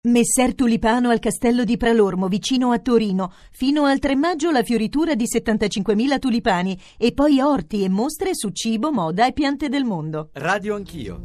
Messer 0.00 0.54
Tulipano 0.54 1.10
al 1.10 1.18
castello 1.18 1.64
di 1.64 1.76
Pralormo, 1.76 2.28
vicino 2.28 2.70
a 2.70 2.78
Torino. 2.78 3.32
Fino 3.50 3.84
al 3.84 3.98
3 3.98 4.14
maggio 4.14 4.52
la 4.52 4.62
fioritura 4.62 5.16
di 5.16 5.24
75.000 5.24 6.20
tulipani 6.20 6.80
e 6.96 7.12
poi 7.12 7.40
orti 7.40 7.82
e 7.82 7.88
mostre 7.88 8.30
su 8.32 8.50
cibo, 8.50 8.92
moda 8.92 9.26
e 9.26 9.32
piante 9.32 9.68
del 9.68 9.82
mondo. 9.82 10.30
Radio 10.34 10.76
Anch'io. 10.76 11.20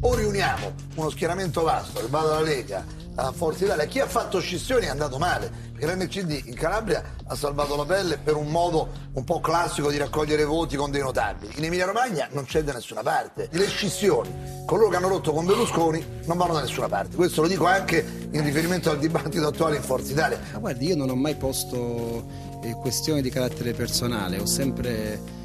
O 0.00 0.14
riuniamo 0.16 0.74
uno 0.96 1.10
schieramento 1.10 1.62
vasto 1.62 2.00
che 2.00 2.08
va 2.08 2.22
dalla 2.22 2.42
Lega 2.42 2.95
a 3.16 3.32
Forza 3.32 3.64
Italia. 3.64 3.84
Chi 3.86 4.00
ha 4.00 4.06
fatto 4.06 4.40
scissioni 4.40 4.86
è 4.86 4.88
andato 4.88 5.18
male 5.18 5.50
perché 5.76 5.94
l'NCD 5.94 6.46
in 6.46 6.54
Calabria 6.54 7.02
ha 7.26 7.34
salvato 7.34 7.76
la 7.76 7.84
pelle 7.84 8.18
per 8.18 8.36
un 8.36 8.48
modo 8.48 8.88
un 9.12 9.24
po' 9.24 9.40
classico 9.40 9.90
di 9.90 9.96
raccogliere 9.96 10.44
voti 10.44 10.76
con 10.76 10.90
dei 10.90 11.02
notabili. 11.02 11.52
In 11.56 11.64
Emilia 11.64 11.86
Romagna 11.86 12.28
non 12.32 12.44
c'è 12.44 12.62
da 12.62 12.72
nessuna 12.72 13.02
parte. 13.02 13.48
Le 13.50 13.66
scissioni, 13.68 14.64
coloro 14.64 14.88
che 14.88 14.96
hanno 14.96 15.08
rotto 15.08 15.32
con 15.32 15.44
Berlusconi, 15.44 16.04
non 16.24 16.36
vanno 16.36 16.54
da 16.54 16.60
nessuna 16.60 16.88
parte. 16.88 17.16
Questo 17.16 17.42
lo 17.42 17.48
dico 17.48 17.66
anche 17.66 18.28
in 18.30 18.42
riferimento 18.42 18.90
al 18.90 18.98
dibattito 18.98 19.46
attuale 19.46 19.76
in 19.76 19.82
Forza 19.82 20.12
Italia. 20.12 20.38
Ma 20.52 20.58
guardi, 20.58 20.86
io 20.86 20.96
non 20.96 21.10
ho 21.10 21.16
mai 21.16 21.34
posto 21.34 22.24
eh, 22.62 22.72
questioni 22.74 23.22
di 23.22 23.30
carattere 23.30 23.72
personale, 23.72 24.38
ho 24.38 24.46
sempre 24.46 25.44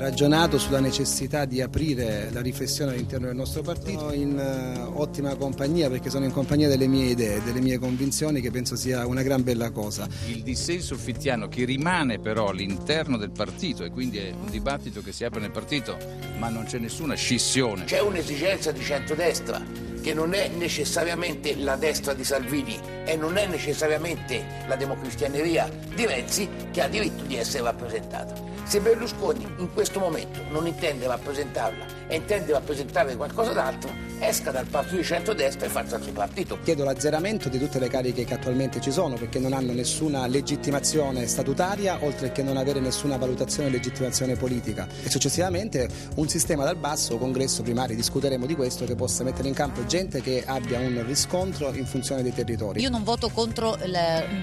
ragionato 0.00 0.58
sulla 0.58 0.80
necessità 0.80 1.44
di 1.44 1.60
aprire 1.60 2.30
la 2.32 2.40
riflessione 2.40 2.92
all'interno 2.92 3.26
del 3.26 3.36
nostro 3.36 3.60
partito 3.60 4.12
in 4.12 4.34
uh, 4.34 4.98
ottima 4.98 5.34
compagnia 5.36 5.90
perché 5.90 6.08
sono 6.08 6.24
in 6.24 6.32
compagnia 6.32 6.68
delle 6.68 6.86
mie 6.86 7.10
idee, 7.10 7.42
delle 7.42 7.60
mie 7.60 7.78
convinzioni 7.78 8.40
che 8.40 8.50
penso 8.50 8.76
sia 8.76 9.06
una 9.06 9.22
gran 9.22 9.42
bella 9.42 9.70
cosa. 9.70 10.08
Il 10.26 10.42
dissenso 10.42 10.96
fittiano 10.96 11.48
che 11.48 11.66
rimane 11.66 12.18
però 12.18 12.48
all'interno 12.48 13.18
del 13.18 13.30
partito 13.30 13.84
e 13.84 13.90
quindi 13.90 14.16
è 14.16 14.32
un 14.32 14.50
dibattito 14.50 15.02
che 15.02 15.12
si 15.12 15.22
apre 15.24 15.40
nel 15.40 15.50
partito 15.50 15.98
ma 16.38 16.48
non 16.48 16.64
c'è 16.64 16.78
nessuna 16.78 17.14
scissione. 17.14 17.84
C'è 17.84 18.00
un'esigenza 18.00 18.72
di 18.72 18.80
centrodestra 18.80 19.62
che 20.00 20.14
non 20.14 20.32
è 20.32 20.48
necessariamente 20.48 21.54
la 21.56 21.76
destra 21.76 22.14
di 22.14 22.24
Salvini 22.24 22.78
e 23.04 23.16
non 23.16 23.36
è 23.36 23.46
necessariamente 23.46 24.42
la 24.66 24.76
democristianeria 24.76 25.68
di 25.94 26.06
Renzi 26.06 26.48
che 26.70 26.80
ha 26.80 26.88
diritto 26.88 27.24
di 27.24 27.36
essere 27.36 27.64
rappresentata. 27.64 28.59
Se 28.70 28.78
Berlusconi 28.80 29.44
in 29.56 29.72
questo 29.72 29.98
momento 29.98 30.44
non 30.48 30.64
intende 30.64 31.08
rappresentarla 31.08 32.06
e 32.06 32.14
intende 32.14 32.52
rappresentare 32.52 33.16
qualcosa 33.16 33.52
d'altro, 33.52 33.90
esca 34.20 34.52
dal 34.52 34.66
partito 34.66 34.94
di 34.94 35.02
centrodestra 35.02 35.66
e 35.66 35.68
faccia 35.68 35.96
il 35.96 36.04
suo 36.04 36.12
partito. 36.12 36.56
Chiedo 36.62 36.84
l'azzeramento 36.84 37.48
di 37.48 37.58
tutte 37.58 37.80
le 37.80 37.88
cariche 37.88 38.24
che 38.24 38.34
attualmente 38.34 38.80
ci 38.80 38.92
sono 38.92 39.16
perché 39.16 39.40
non 39.40 39.54
hanno 39.54 39.72
nessuna 39.72 40.24
legittimazione 40.28 41.26
statutaria 41.26 41.98
oltre 42.02 42.30
che 42.30 42.44
non 42.44 42.56
avere 42.56 42.78
nessuna 42.78 43.16
valutazione 43.16 43.70
e 43.70 43.72
legittimazione 43.72 44.36
politica 44.36 44.86
e 45.02 45.10
successivamente 45.10 45.88
un 46.14 46.28
sistema 46.28 46.62
dal 46.62 46.76
basso, 46.76 47.18
congresso 47.18 47.62
primario, 47.62 47.96
discuteremo 47.96 48.46
di 48.46 48.54
questo 48.54 48.84
che 48.84 48.94
possa 48.94 49.24
mettere 49.24 49.48
in 49.48 49.54
campo 49.54 49.84
gente 49.84 50.20
che 50.20 50.44
abbia 50.46 50.78
un 50.78 51.04
riscontro 51.04 51.74
in 51.74 51.86
funzione 51.86 52.22
dei 52.22 52.32
territori. 52.32 52.80
Io 52.80 52.88
non 52.88 53.02
voto 53.02 53.30
contro 53.30 53.76
il, 53.82 53.98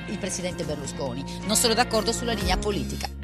il 0.10 0.18
presidente 0.18 0.66
Berlusconi, 0.66 1.24
non 1.46 1.56
sono 1.56 1.74
d'accordo 1.74 2.12
sulla 2.12 2.34
linea 2.34 2.58
politica. 2.58 3.17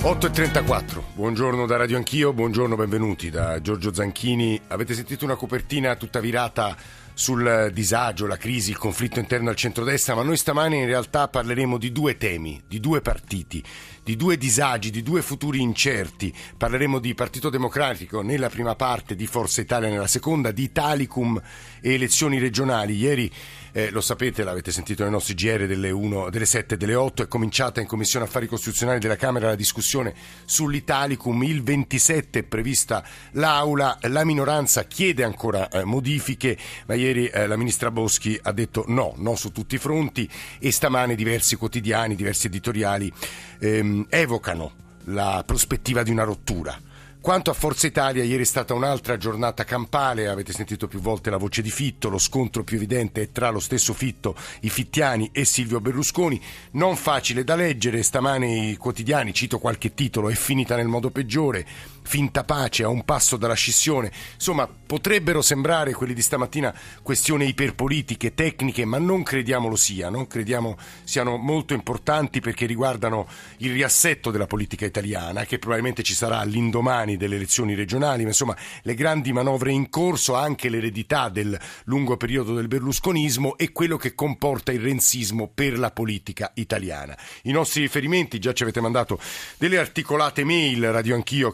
8.34, 0.00 1.02
buongiorno 1.14 1.66
da 1.66 1.76
Radio 1.76 1.96
Anch'io, 1.96 2.32
buongiorno, 2.32 2.76
benvenuti 2.76 3.30
da 3.30 3.60
Giorgio 3.60 3.92
Zanchini. 3.92 4.58
Avete 4.68 4.94
sentito 4.94 5.24
una 5.24 5.34
copertina 5.34 5.96
tutta 5.96 6.20
virata 6.20 6.76
sul 7.14 7.70
disagio, 7.72 8.28
la 8.28 8.36
crisi, 8.36 8.70
il 8.70 8.78
conflitto 8.78 9.18
interno 9.18 9.50
al 9.50 9.56
centrodestra, 9.56 10.14
ma 10.14 10.22
noi 10.22 10.36
stamani 10.36 10.78
in 10.78 10.86
realtà 10.86 11.26
parleremo 11.26 11.76
di 11.76 11.90
due 11.90 12.16
temi, 12.16 12.62
di 12.68 12.78
due 12.78 13.00
partiti, 13.00 13.60
di 14.04 14.14
due 14.14 14.38
disagi, 14.38 14.90
di 14.90 15.02
due 15.02 15.20
futuri 15.20 15.60
incerti. 15.60 16.32
Parleremo 16.56 17.00
di 17.00 17.14
Partito 17.14 17.50
Democratico 17.50 18.22
nella 18.22 18.48
prima 18.48 18.76
parte, 18.76 19.16
di 19.16 19.26
Forza 19.26 19.60
Italia 19.60 19.88
nella 19.88 20.06
seconda, 20.06 20.52
di 20.52 20.62
Italicum 20.62 21.42
e 21.80 21.92
elezioni 21.92 22.38
regionali. 22.38 22.94
Ieri 22.94 23.28
eh, 23.72 23.90
lo 23.90 24.00
sapete, 24.00 24.44
l'avete 24.44 24.72
sentito 24.72 25.02
nei 25.02 25.12
nostri 25.12 25.34
GR 25.34 25.66
delle, 25.66 25.90
1, 25.90 26.30
delle 26.30 26.46
7 26.46 26.74
e 26.74 26.76
delle 26.76 26.94
8, 26.94 27.22
è 27.22 27.28
cominciata 27.28 27.80
in 27.80 27.86
Commissione 27.86 28.24
Affari 28.24 28.46
Costituzionali 28.46 28.98
della 28.98 29.16
Camera 29.16 29.48
la 29.48 29.54
discussione 29.54 30.14
sull'Italicum, 30.44 31.42
il 31.42 31.62
27 31.62 32.40
è 32.40 32.42
prevista 32.42 33.04
l'Aula, 33.32 33.98
la 34.02 34.24
minoranza 34.24 34.84
chiede 34.84 35.24
ancora 35.24 35.68
eh, 35.68 35.84
modifiche, 35.84 36.56
ma 36.86 36.94
ieri 36.94 37.26
eh, 37.26 37.46
la 37.46 37.56
Ministra 37.56 37.90
Boschi 37.90 38.38
ha 38.42 38.52
detto 38.52 38.84
no, 38.88 39.14
no 39.16 39.36
su 39.36 39.52
tutti 39.52 39.76
i 39.76 39.78
fronti. 39.78 40.28
E 40.58 40.72
stamane 40.72 41.14
diversi 41.14 41.56
quotidiani, 41.56 42.14
diversi 42.14 42.46
editoriali 42.46 43.12
ehm, 43.60 44.06
evocano 44.08 44.86
la 45.04 45.42
prospettiva 45.46 46.02
di 46.02 46.10
una 46.10 46.24
rottura 46.24 46.78
quanto 47.20 47.50
a 47.50 47.54
Forza 47.54 47.86
Italia, 47.86 48.22
ieri 48.22 48.42
è 48.42 48.46
stata 48.46 48.74
un'altra 48.74 49.16
giornata 49.16 49.64
campale, 49.64 50.28
avete 50.28 50.52
sentito 50.52 50.86
più 50.86 51.00
volte 51.00 51.30
la 51.30 51.36
voce 51.36 51.62
di 51.62 51.70
Fitto, 51.70 52.08
lo 52.08 52.18
scontro 52.18 52.64
più 52.64 52.76
evidente 52.76 53.22
è 53.22 53.32
tra 53.32 53.50
lo 53.50 53.60
stesso 53.60 53.92
Fitto, 53.92 54.36
i 54.60 54.70
Fittiani 54.70 55.30
e 55.32 55.44
Silvio 55.44 55.80
Berlusconi, 55.80 56.40
non 56.72 56.96
facile 56.96 57.44
da 57.44 57.56
leggere, 57.56 58.02
stamane 58.02 58.70
i 58.70 58.76
quotidiani, 58.76 59.34
cito 59.34 59.58
qualche 59.58 59.94
titolo, 59.94 60.30
è 60.30 60.34
finita 60.34 60.76
nel 60.76 60.88
modo 60.88 61.10
peggiore, 61.10 61.66
finta 62.08 62.42
pace 62.42 62.82
a 62.82 62.88
un 62.88 63.04
passo 63.04 63.36
dalla 63.36 63.54
scissione, 63.54 64.10
insomma 64.34 64.66
potrebbero 64.66 65.42
sembrare 65.42 65.92
quelli 65.92 66.14
di 66.14 66.22
stamattina 66.22 66.74
questioni 67.02 67.46
iperpolitiche, 67.46 68.32
tecniche, 68.34 68.86
ma 68.86 68.98
non 68.98 69.22
crediamo 69.22 69.68
lo 69.68 69.76
sia, 69.76 70.08
non 70.08 70.26
crediamo 70.26 70.76
siano 71.04 71.36
molto 71.36 71.74
importanti 71.74 72.40
perché 72.40 72.64
riguardano 72.64 73.28
il 73.58 73.72
riassetto 73.72 74.30
della 74.30 74.46
politica 74.46 74.86
italiana, 74.86 75.44
che 75.44 75.58
probabilmente 75.58 76.02
ci 76.02 76.14
sarà 76.14 76.38
all'indomani 76.38 76.76
domani 76.78 77.16
delle 77.16 77.36
elezioni 77.36 77.74
regionali, 77.74 78.22
ma 78.22 78.28
insomma 78.28 78.56
le 78.82 78.94
grandi 78.94 79.32
manovre 79.32 79.72
in 79.72 79.90
corso, 79.90 80.34
anche 80.34 80.70
l'eredità 80.70 81.28
del 81.28 81.58
lungo 81.84 82.16
periodo 82.16 82.54
del 82.54 82.68
berlusconismo 82.68 83.58
e 83.58 83.72
quello 83.72 83.96
che 83.96 84.14
comporta 84.14 84.72
il 84.72 84.80
renzismo 84.80 85.50
per 85.52 85.78
la 85.78 85.90
politica 85.90 86.52
italiana. 86.54 87.16
I 87.42 87.52
nostri 87.52 87.82
riferimenti, 87.82 88.38
già 88.38 88.54
ci 88.54 88.62
avete 88.62 88.80
mandato 88.80 89.20
delle 89.58 89.78
articolate 89.78 90.44
mail, 90.44 90.90
radioanchio, 90.90 91.52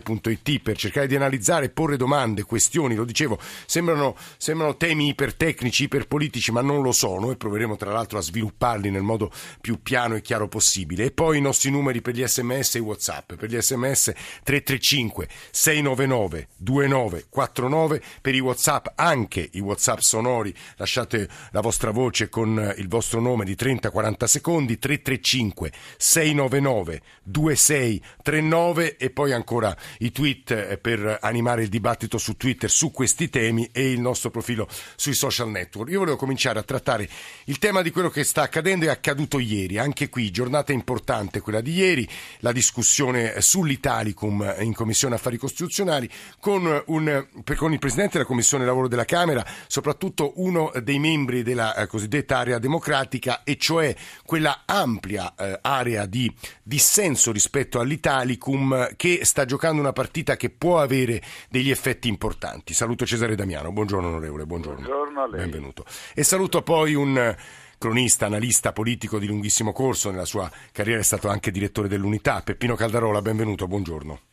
chiocciolarai.it 0.00 0.60
per 0.60 0.76
cercare 0.76 1.06
di 1.06 1.16
analizzare, 1.16 1.68
porre 1.68 1.96
domande, 1.96 2.42
questioni, 2.42 2.94
lo 2.94 3.04
dicevo, 3.04 3.38
sembrano, 3.66 4.16
sembrano 4.36 4.76
temi 4.76 5.08
ipertecnici, 5.08 5.84
iperpolitici, 5.84 6.52
ma 6.52 6.62
non 6.62 6.82
lo 6.82 6.92
sono 6.92 7.30
e 7.30 7.36
proveremo 7.36 7.76
tra 7.76 7.92
l'altro 7.92 8.18
a 8.18 8.22
svilupparli 8.22 8.90
nel 8.90 9.02
modo 9.02 9.30
più 9.60 9.82
piano 9.82 10.14
e 10.14 10.22
chiaro 10.22 10.48
possibile. 10.48 11.04
E 11.04 11.10
poi 11.10 11.38
i 11.38 11.40
nostri 11.40 11.70
numeri 11.70 12.00
per 12.00 12.14
gli 12.14 12.26
sms 12.26 12.76
e 12.76 12.78
whatsapp, 12.78 13.34
per 13.34 13.48
gli 13.48 13.60
sms 13.60 14.12
335 14.42 14.70
335 14.82 15.28
699 15.50 16.48
2949 16.56 18.02
per 18.20 18.34
i 18.34 18.40
WhatsApp, 18.40 18.86
anche 18.94 19.48
i 19.52 19.60
WhatsApp 19.60 19.98
sonori. 19.98 20.54
Lasciate 20.76 21.28
la 21.50 21.60
vostra 21.60 21.90
voce 21.90 22.28
con 22.28 22.74
il 22.76 22.88
vostro 22.88 23.20
nome 23.20 23.44
di 23.44 23.54
30-40 23.54 24.24
secondi 24.24 24.78
335 24.78 25.72
699 25.96 27.02
2639 27.22 28.96
e 28.96 29.10
poi 29.10 29.32
ancora 29.32 29.76
i 29.98 30.10
tweet 30.12 30.50
eh, 30.50 30.78
per 30.78 31.18
animare 31.20 31.62
il 31.62 31.68
dibattito 31.68 32.18
su 32.18 32.36
Twitter 32.36 32.70
su 32.70 32.90
questi 32.90 33.28
temi 33.28 33.68
e 33.72 33.90
il 33.90 34.00
nostro 34.00 34.30
profilo 34.30 34.68
sui 34.96 35.14
social 35.14 35.50
network. 35.50 35.90
Io 35.90 36.00
volevo 36.00 36.16
cominciare 36.16 36.58
a 36.58 36.62
trattare 36.62 37.08
il 37.44 37.58
tema 37.58 37.82
di 37.82 37.90
quello 37.90 38.10
che 38.10 38.24
sta 38.24 38.42
accadendo 38.42 38.84
e 38.84 38.88
è 38.88 38.90
accaduto 38.90 39.38
ieri, 39.38 39.78
anche 39.78 40.08
qui 40.08 40.30
giornata 40.30 40.72
importante 40.72 41.40
quella 41.40 41.60
di 41.60 41.72
ieri, 41.72 42.08
la 42.40 42.52
discussione 42.52 43.40
sull'Italicum 43.40 44.56
in 44.60 44.74
Commissione 44.74 45.14
Affari 45.14 45.36
Costituzionali 45.36 46.08
con, 46.38 46.82
un, 46.86 47.26
con, 47.56 47.72
il 47.72 47.78
Presidente 47.78 48.14
della 48.14 48.24
Commissione 48.24 48.64
Lavoro 48.64 48.88
della 48.88 49.04
Camera, 49.04 49.44
soprattutto 49.66 50.34
uno 50.36 50.70
dei 50.82 50.98
membri 50.98 51.42
della 51.42 51.74
eh, 51.74 51.86
cosiddetta 51.86 52.38
area 52.38 52.58
democratica, 52.58 53.42
e 53.44 53.56
cioè 53.56 53.94
quella 54.24 54.62
ampia 54.66 55.34
eh, 55.34 55.58
area 55.62 56.06
di 56.06 56.32
dissenso 56.62 57.32
rispetto 57.32 57.80
all'Italicum 57.80 58.94
che 58.96 59.20
sta 59.22 59.44
giocando 59.44 59.71
una 59.80 59.92
partita 59.92 60.36
che 60.36 60.50
può 60.50 60.80
avere 60.80 61.22
degli 61.48 61.70
effetti 61.70 62.08
importanti. 62.08 62.74
Saluto 62.74 63.06
Cesare 63.06 63.34
Damiano, 63.34 63.72
buongiorno 63.72 64.08
onorevole, 64.08 64.46
buongiorno. 64.46 64.86
Buongiorno. 64.86 65.28
Benvenuto. 65.28 65.84
E 66.14 66.22
saluto 66.22 66.62
poi 66.62 66.94
un 66.94 67.36
cronista, 67.78 68.26
analista 68.26 68.72
politico 68.72 69.18
di 69.18 69.26
lunghissimo 69.26 69.72
corso, 69.72 70.10
nella 70.10 70.24
sua 70.24 70.50
carriera 70.70 71.00
è 71.00 71.04
stato 71.04 71.28
anche 71.28 71.50
direttore 71.50 71.88
dell'Unità, 71.88 72.40
Peppino 72.42 72.76
Caldarola, 72.76 73.20
benvenuto, 73.20 73.66
buongiorno 73.66 74.31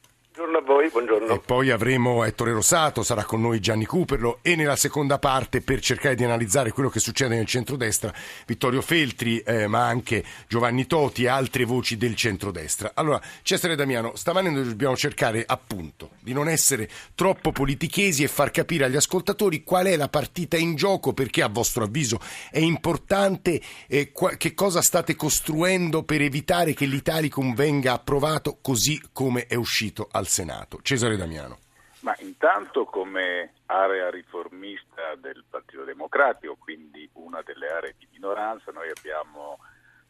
a 0.60 0.62
voi, 0.62 0.90
buongiorno. 0.90 1.34
E 1.34 1.40
poi 1.40 1.72
avremo 1.72 2.24
Ettore 2.24 2.52
Rosato, 2.52 3.02
sarà 3.02 3.24
con 3.24 3.42
noi 3.42 3.60
Gianni 3.60 3.86
Cuperlo 3.86 4.40
e 4.42 4.56
nella 4.56 4.76
seconda 4.76 5.18
parte 5.18 5.62
per 5.62 5.80
cercare 5.80 6.16
di 6.16 6.24
analizzare 6.24 6.72
quello 6.72 6.90
che 6.90 7.00
succede 7.00 7.36
nel 7.36 7.46
centrodestra 7.46 8.14
Vittorio 8.46 8.82
Feltri, 8.82 9.40
eh, 9.40 9.68
ma 9.68 9.86
anche 9.86 10.24
Giovanni 10.48 10.86
Toti 10.86 11.24
e 11.24 11.28
altre 11.28 11.64
voci 11.64 11.98
del 11.98 12.16
centrodestra. 12.16 12.92
Allora, 12.94 13.22
Cesare 13.42 13.76
Damiano, 13.76 14.16
stamane 14.16 14.52
dobbiamo 14.52 14.98
cercare 14.98 15.44
appunto 15.48 16.12
di 16.20 16.34
non 16.34 16.50
essere 16.50 16.90
troppo 17.16 17.52
politichesi 17.52 18.24
e 18.24 18.28
far 18.28 18.52
capire 18.52 18.86
agli 18.86 18.98
ascoltatori 18.98 19.64
qual 19.64 19.86
è 19.86 19.96
la 19.96 20.10
partita 20.10 20.58
in 20.58 20.76
gioco, 20.76 21.14
perché 21.14 21.42
a 21.42 21.48
vostro 21.48 21.86
avviso 21.86 22.20
è 22.52 22.60
importante, 22.60 23.62
eh, 23.88 24.12
qua, 24.12 24.32
che 24.32 24.54
cosa 24.54 24.82
state 24.82 25.16
costruendo 25.16 26.04
per 26.04 26.22
evitare 26.22 26.74
che 26.74 26.86
l'Italicum 26.86 27.54
venga 27.54 27.94
approvato 27.94 28.58
così 28.62 29.02
come 29.14 29.46
è 29.46 29.56
uscito 29.56 30.08
al 30.12 30.28
Senato. 30.28 30.49
Senato. 30.50 30.80
Cesare 30.82 31.16
Damiano. 31.16 31.60
Ma 32.00 32.16
intanto 32.20 32.86
come 32.86 33.54
area 33.68 34.10
riformista 34.10 35.14
del 35.16 35.44
Partito 35.48 35.84
Democratico, 35.84 36.56
quindi 36.58 37.08
una 37.14 37.44
delle 37.44 37.68
aree 37.68 37.96
di 38.00 38.08
minoranza, 38.12 38.72
noi 38.72 38.90
abbiamo 38.90 39.60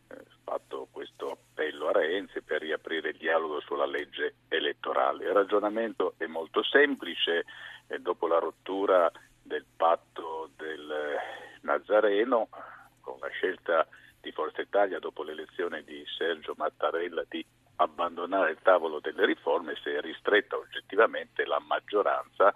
eh, 0.08 0.16
fatto 0.44 0.88
questo 0.92 1.32
appello 1.32 1.90
a 1.90 1.92
Renzi 1.92 2.42
per 2.42 2.62
riaprire 2.62 3.10
il 3.10 3.18
dialogo 3.18 3.60
sulla 3.60 3.88
legge 3.88 4.36
elettorale. 4.48 5.26
Il 5.26 5.34
ragionamento 5.34 6.14
è 6.18 6.26
molto 6.28 6.64
semplice, 6.64 7.44
eh, 7.88 8.00
dopo 8.00 8.28
la 8.28 8.40
rottura 8.40 9.12
del 9.42 9.66
patto 9.76 10.52
del 10.56 11.18
Nazareno, 11.62 12.48
con 13.02 13.18
la 13.20 13.30
scelta 13.30 13.86
di 14.22 14.32
Forza 14.32 14.62
Italia 14.62 15.00
dopo 15.00 15.24
l'elezione 15.24 15.84
di 15.84 16.04
Sergio 16.18 16.54
Mattarella 16.56 17.26
di 17.28 17.44
abbandonare 17.82 18.52
il 18.52 18.60
tavolo 18.62 19.00
delle 19.00 19.26
riforme 19.26 19.76
si 19.82 19.90
è 19.90 20.02
ristretta 20.02 20.58
oggettivamente 20.58 21.46
la 21.46 21.60
maggioranza 21.60 22.54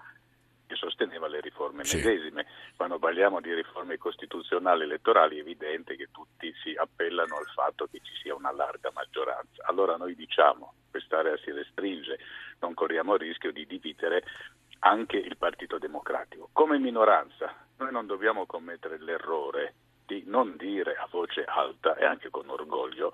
che 0.67 0.75
sosteneva 0.75 1.27
le 1.27 1.39
riforme 1.39 1.83
sì. 1.83 1.97
medesime. 1.97 2.45
Quando 2.75 2.99
parliamo 2.99 3.39
di 3.39 3.53
riforme 3.53 3.97
costituzionali 3.97 4.83
elettorali 4.83 5.37
è 5.37 5.41
evidente 5.41 5.95
che 5.95 6.09
tutti 6.11 6.53
si 6.61 6.73
appellano 6.75 7.37
al 7.37 7.47
fatto 7.53 7.87
che 7.89 7.99
ci 8.03 8.13
sia 8.21 8.35
una 8.35 8.51
larga 8.51 8.91
maggioranza. 8.93 9.63
Allora 9.65 9.95
noi 9.95 10.15
diciamo 10.15 10.73
quest'area 10.89 11.37
si 11.37 11.51
restringe, 11.51 12.19
non 12.59 12.73
corriamo 12.73 13.13
il 13.13 13.21
rischio 13.21 13.51
di 13.51 13.65
dividere 13.65 14.23
anche 14.79 15.17
il 15.17 15.37
Partito 15.37 15.77
Democratico. 15.77 16.49
Come 16.51 16.77
minoranza 16.79 17.53
noi 17.77 17.91
non 17.91 18.05
dobbiamo 18.05 18.45
commettere 18.45 18.99
l'errore 18.99 19.75
di 20.05 20.23
non 20.25 20.57
dire 20.57 20.95
a 20.95 21.07
voce 21.09 21.45
alta 21.45 21.95
e 21.95 22.05
anche 22.05 22.29
con 22.29 22.49
orgoglio 22.49 23.13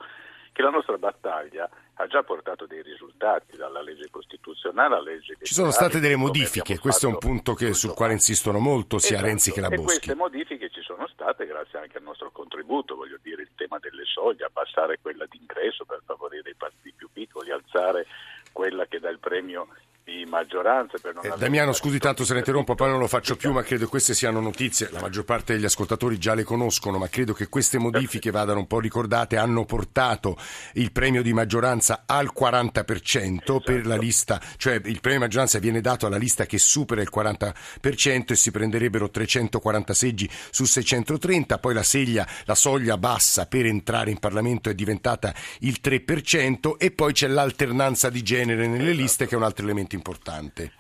che 0.51 0.65
la 0.65 0.71
nostra 0.71 0.97
battaglia 0.97 1.69
ha 1.94 2.07
già 2.07 2.23
portato 2.23 2.65
dei 2.65 2.81
risultati 2.81 3.55
dalla 3.55 3.81
legge 3.81 4.09
costituzionale 4.09 4.95
alla 4.95 5.12
legge 5.12 5.38
Ci 5.50 5.56
sono 5.56 5.72
state 5.72 6.00
delle 6.00 6.16
modifiche, 6.16 6.78
questo 6.78 7.07
è 7.07 7.10
un 7.10 7.18
punto 7.18 7.56
che, 7.56 7.74
sul 7.74 7.96
quale 7.96 8.13
insistono 8.13 8.60
molto 8.60 9.00
sia 9.00 9.16
esatto. 9.16 9.25
Renzi 9.25 9.51
che 9.51 9.62
la 9.62 9.69
Boschi. 9.69 9.81
E 9.81 9.86
queste 9.86 10.13
modifiche 10.13 10.69
ci 10.69 10.81
sono 10.84 11.07
state 11.07 11.48
grazie 11.48 11.80
anche 11.80 11.98
al 11.98 12.04
nostro 12.04 12.30
contributo, 12.30 12.96
voglio 12.96 13.18
dire 13.24 13.42
il 13.42 13.50
tema 13.56 13.80
delle 13.80 14.04
soglie, 14.06 14.46
abbassare 14.46 15.00
quella 15.01 15.25
d'ingresso 15.28 15.86
per 15.86 16.04
favorire 16.06 16.51
i 16.51 16.56
partiti 16.56 16.94
più 16.96 17.10
piccoli, 17.12 17.50
alzare 17.50 18.06
quella 18.51 18.86
che 18.86 19.00
dà 19.00 19.10
il 19.10 19.18
premio 19.18 19.69
di 20.04 20.24
maggioranza. 20.30 21.00
Per 21.01 21.08
non 21.08 21.08
eh, 21.21 21.33
Damiano, 21.38 21.74
scusi 21.74 22.00
tanto 22.00 22.24
se 22.24 22.33
ne 22.33 22.39
interrompo, 22.39 22.75
poi 22.75 22.89
non 22.89 23.00
lo 23.00 23.07
faccio 23.07 23.36
più, 23.36 23.51
ma 23.51 23.62
credo 23.62 23.86
che 23.86 23.89
queste 23.89 24.13
siano 24.13 24.39
notizie, 24.39 24.89
la 24.92 25.01
maggior 25.01 25.25
parte 25.25 25.54
degli 25.54 25.66
ascoltatori 25.66 26.18
già 26.18 26.33
le 26.33 26.44
conoscono, 26.44 26.98
ma 26.98 27.07
credo 27.10 27.33
che 27.33 27.50
queste 27.50 27.77
modifiche 27.77 28.31
vadano 28.31 28.60
un 28.60 28.68
po' 28.68 28.80
ricordate, 28.80 29.38
hanno 29.38 29.66
portato 29.66 30.38
il 30.74 30.92
premio 30.92 31.21
di 31.21 31.33
maggioranza 31.33 32.04
al 32.06 32.31
40% 32.38 33.33
esatto. 33.33 33.60
per 33.60 33.86
la 33.86 33.98
lista, 33.98 34.42
cioè 34.57 34.75
il 34.75 35.00
premio 35.00 35.19
di 35.19 35.25
maggioranza 35.25 35.60
viene 35.60 35.81
dato 35.81 36.06
alla 36.06 36.18
lista 36.18 36.45
che 36.45 36.57
supera 36.57 37.01
il 37.01 37.10
40% 37.13 38.25
e 38.27 38.36
si 38.36 38.51
prenderebbero 38.51 39.10
340 39.10 39.94
seggi 39.94 40.30
su 40.51 40.65
630, 40.65 41.57
poi 41.57 41.74
la, 41.74 41.83
seglia, 41.83 42.27
la 42.45 42.56
soglia 42.56 42.98
bassa 42.98 43.45
per 43.45 43.65
entrare 43.65 44.12
in 44.12 44.19
Parlamento 44.19 44.69
è 44.69 44.74
diventata 44.74 45.33
il 45.60 45.80
3% 45.83 46.77
e 46.77 46.92
poi 46.92 47.13
c'è 47.13 47.27
l'alternanza 47.27 48.10
di 48.10 48.24
genere 48.24 48.68
nelle 48.68 48.83
esatto. 48.83 49.01
liste 49.01 49.27
che 49.27 49.36
è 49.36 49.38
un 49.38 49.44
altro 49.44 49.65
elemento 49.65 49.95
importante. 49.95 50.78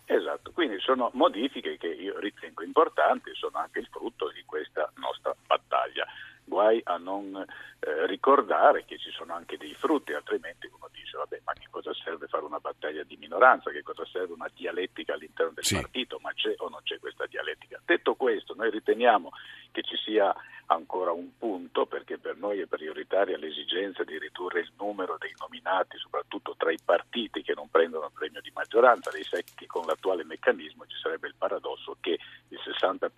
Sono 0.89 1.11
modifiche 1.13 1.77
che 1.77 1.85
io 1.85 2.17
ritengo 2.17 2.63
importanti, 2.63 3.29
sono 3.35 3.59
anche 3.59 3.77
il 3.77 3.87
frutto 3.91 4.31
di 4.31 4.41
questa 4.43 4.91
nostra 4.95 5.35
battaglia. 5.45 6.03
Guai 6.43 6.81
a 6.83 6.97
non 6.97 7.35
eh, 7.35 8.07
ricordare 8.07 8.85
che 8.85 8.97
ci 8.97 9.11
sono 9.11 9.35
anche 9.35 9.55
dei 9.55 9.75
frutti, 9.75 10.13
altrimenti 10.13 10.65
uno 10.65 10.89
dice 10.91 11.15
vabbè 11.15 11.41
ma 11.45 11.53
che 11.53 11.67
cosa 11.69 11.93
serve 11.93 12.25
fare 12.25 12.43
una 12.43 12.57
battaglia 12.57 13.03
di 13.03 13.17
minoranza, 13.17 13.69
che 13.69 13.83
cosa 13.83 14.03
serve 14.11 14.33
una 14.33 14.49
dialettica 14.51 15.13
all'interno 15.13 15.51
del 15.53 15.63
sì. 15.63 15.75
partito, 15.75 16.17
ma 16.23 16.33
c'è 16.33 16.55
o 16.57 16.69
non 16.69 16.81
c'è 16.81 16.97
questa 16.97 17.27
dialettica. 17.27 17.79
Detto 17.85 18.15
questo, 18.15 18.55
noi 18.55 18.71
riteniamo 18.71 19.29
che 19.79 19.83
ci 19.83 19.97
sia 19.97 20.33
ancora 20.67 21.11
un 21.11 21.37
punto 21.37 21.85
perché 21.85 22.19
per 22.19 22.37
noi 22.37 22.59
è 22.59 22.67
prioritaria 22.67 23.37
l'esigenza 23.37 24.03
di 24.03 24.19
ridurre 24.19 24.59
il 24.59 24.71
numero 24.77 25.17
dei 25.17 25.33
nominati, 25.39 25.97
soprattutto 25.97 26.53
tra 26.57 26.71
i 26.71 26.77
partiti 26.83 27.41
che 27.41 27.53
non 27.55 27.69
prendono 27.69 28.05
il 28.05 28.11
premio 28.13 28.41
di 28.41 28.51
maggioranza, 28.53 29.09
dei 29.09 29.23
secchi 29.23 29.65
con 29.65 29.85
l'attuale 29.85 30.23
meccanismo 30.23 30.85
ci 30.85 30.97
sarebbe 31.01 31.27
il 31.27 31.35
paradosso 31.37 31.97
che 31.99 32.19
il 32.49 32.59
60% 32.63 33.09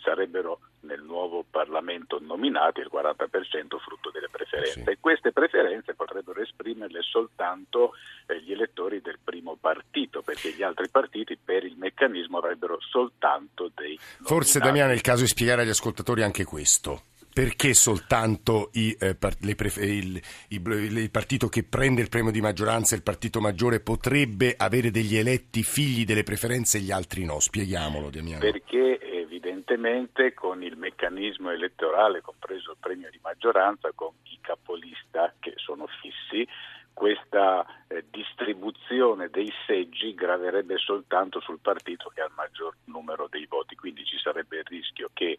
sarebbero 0.00 0.60
nel 0.80 1.02
nuovo 1.02 1.44
Parlamento 1.48 2.18
nominati 2.20 2.80
il 2.80 2.90
40% 2.92 3.78
frutto 3.78 4.10
delle 4.10 4.28
preferenze. 4.30 4.82
Sì. 4.84 4.90
E 4.90 4.98
queste 5.00 5.32
preferenze 5.32 5.94
potrebbero 5.94 6.40
esprimerle 6.40 7.00
soltanto 7.02 7.92
eh, 8.26 8.40
gli 8.40 8.52
elettori 8.52 9.00
del 9.00 9.18
primo 9.22 9.56
partito, 9.60 10.22
perché 10.22 10.52
gli 10.52 10.62
altri 10.62 10.88
partiti 10.88 11.36
per 11.42 11.64
il 11.64 11.76
meccanismo 11.76 12.38
avrebbero 12.38 12.78
soltanto 12.80 13.70
dei... 13.74 13.98
Forse 14.22 14.60
Damiano 14.60 14.92
è 14.92 14.94
il 14.94 15.00
caso 15.00 15.22
di 15.22 15.28
spiegare 15.28 15.62
agli 15.62 15.70
ascoltatori 15.70 16.22
anche 16.22 16.44
questo 16.44 17.02
perché 17.38 17.72
soltanto 17.72 18.70
i, 18.72 18.96
eh, 18.98 19.14
prefe- 19.14 19.84
il, 19.84 20.20
il, 20.48 20.96
il, 20.96 21.10
partito 21.12 21.46
che 21.46 21.62
prende 21.62 22.00
il 22.00 22.08
premio 22.08 22.32
di 22.32 22.40
maggioranza, 22.40 22.96
il 22.96 23.04
partito 23.04 23.40
maggiore, 23.40 23.78
potrebbe 23.78 24.54
avere 24.56 24.90
degli 24.90 25.16
eletti 25.16 25.62
figli 25.62 26.04
delle 26.04 26.24
preferenze 26.24 26.78
e 26.78 26.80
gli 26.80 26.90
altri 26.90 27.24
no? 27.24 27.38
Spieghiamolo, 27.38 28.10
Damiano. 28.10 28.40
Perché 28.40 28.98
evidentemente 29.68 30.32
con 30.32 30.62
il 30.62 30.76
meccanismo 30.76 31.50
elettorale, 31.50 32.22
compreso 32.22 32.72
il 32.72 32.78
premio 32.80 33.10
di 33.10 33.18
maggioranza, 33.22 33.90
con 33.94 34.12
i 34.24 34.38
capolista 34.40 35.34
che 35.38 35.52
sono 35.56 35.86
fissi, 36.00 36.46
questa 36.94 37.64
eh, 37.86 38.04
distribuzione 38.10 39.28
dei 39.28 39.52
seggi 39.66 40.14
graverebbe 40.14 40.78
soltanto 40.78 41.38
sul 41.40 41.60
partito 41.60 42.10
che 42.12 42.22
ha 42.22 42.26
il 42.26 42.32
maggior 42.34 42.74
numero 42.86 43.28
dei 43.30 43.46
voti, 43.46 43.76
quindi 43.76 44.04
ci 44.04 44.18
sarebbe 44.18 44.58
il 44.58 44.64
rischio 44.64 45.10
che 45.12 45.38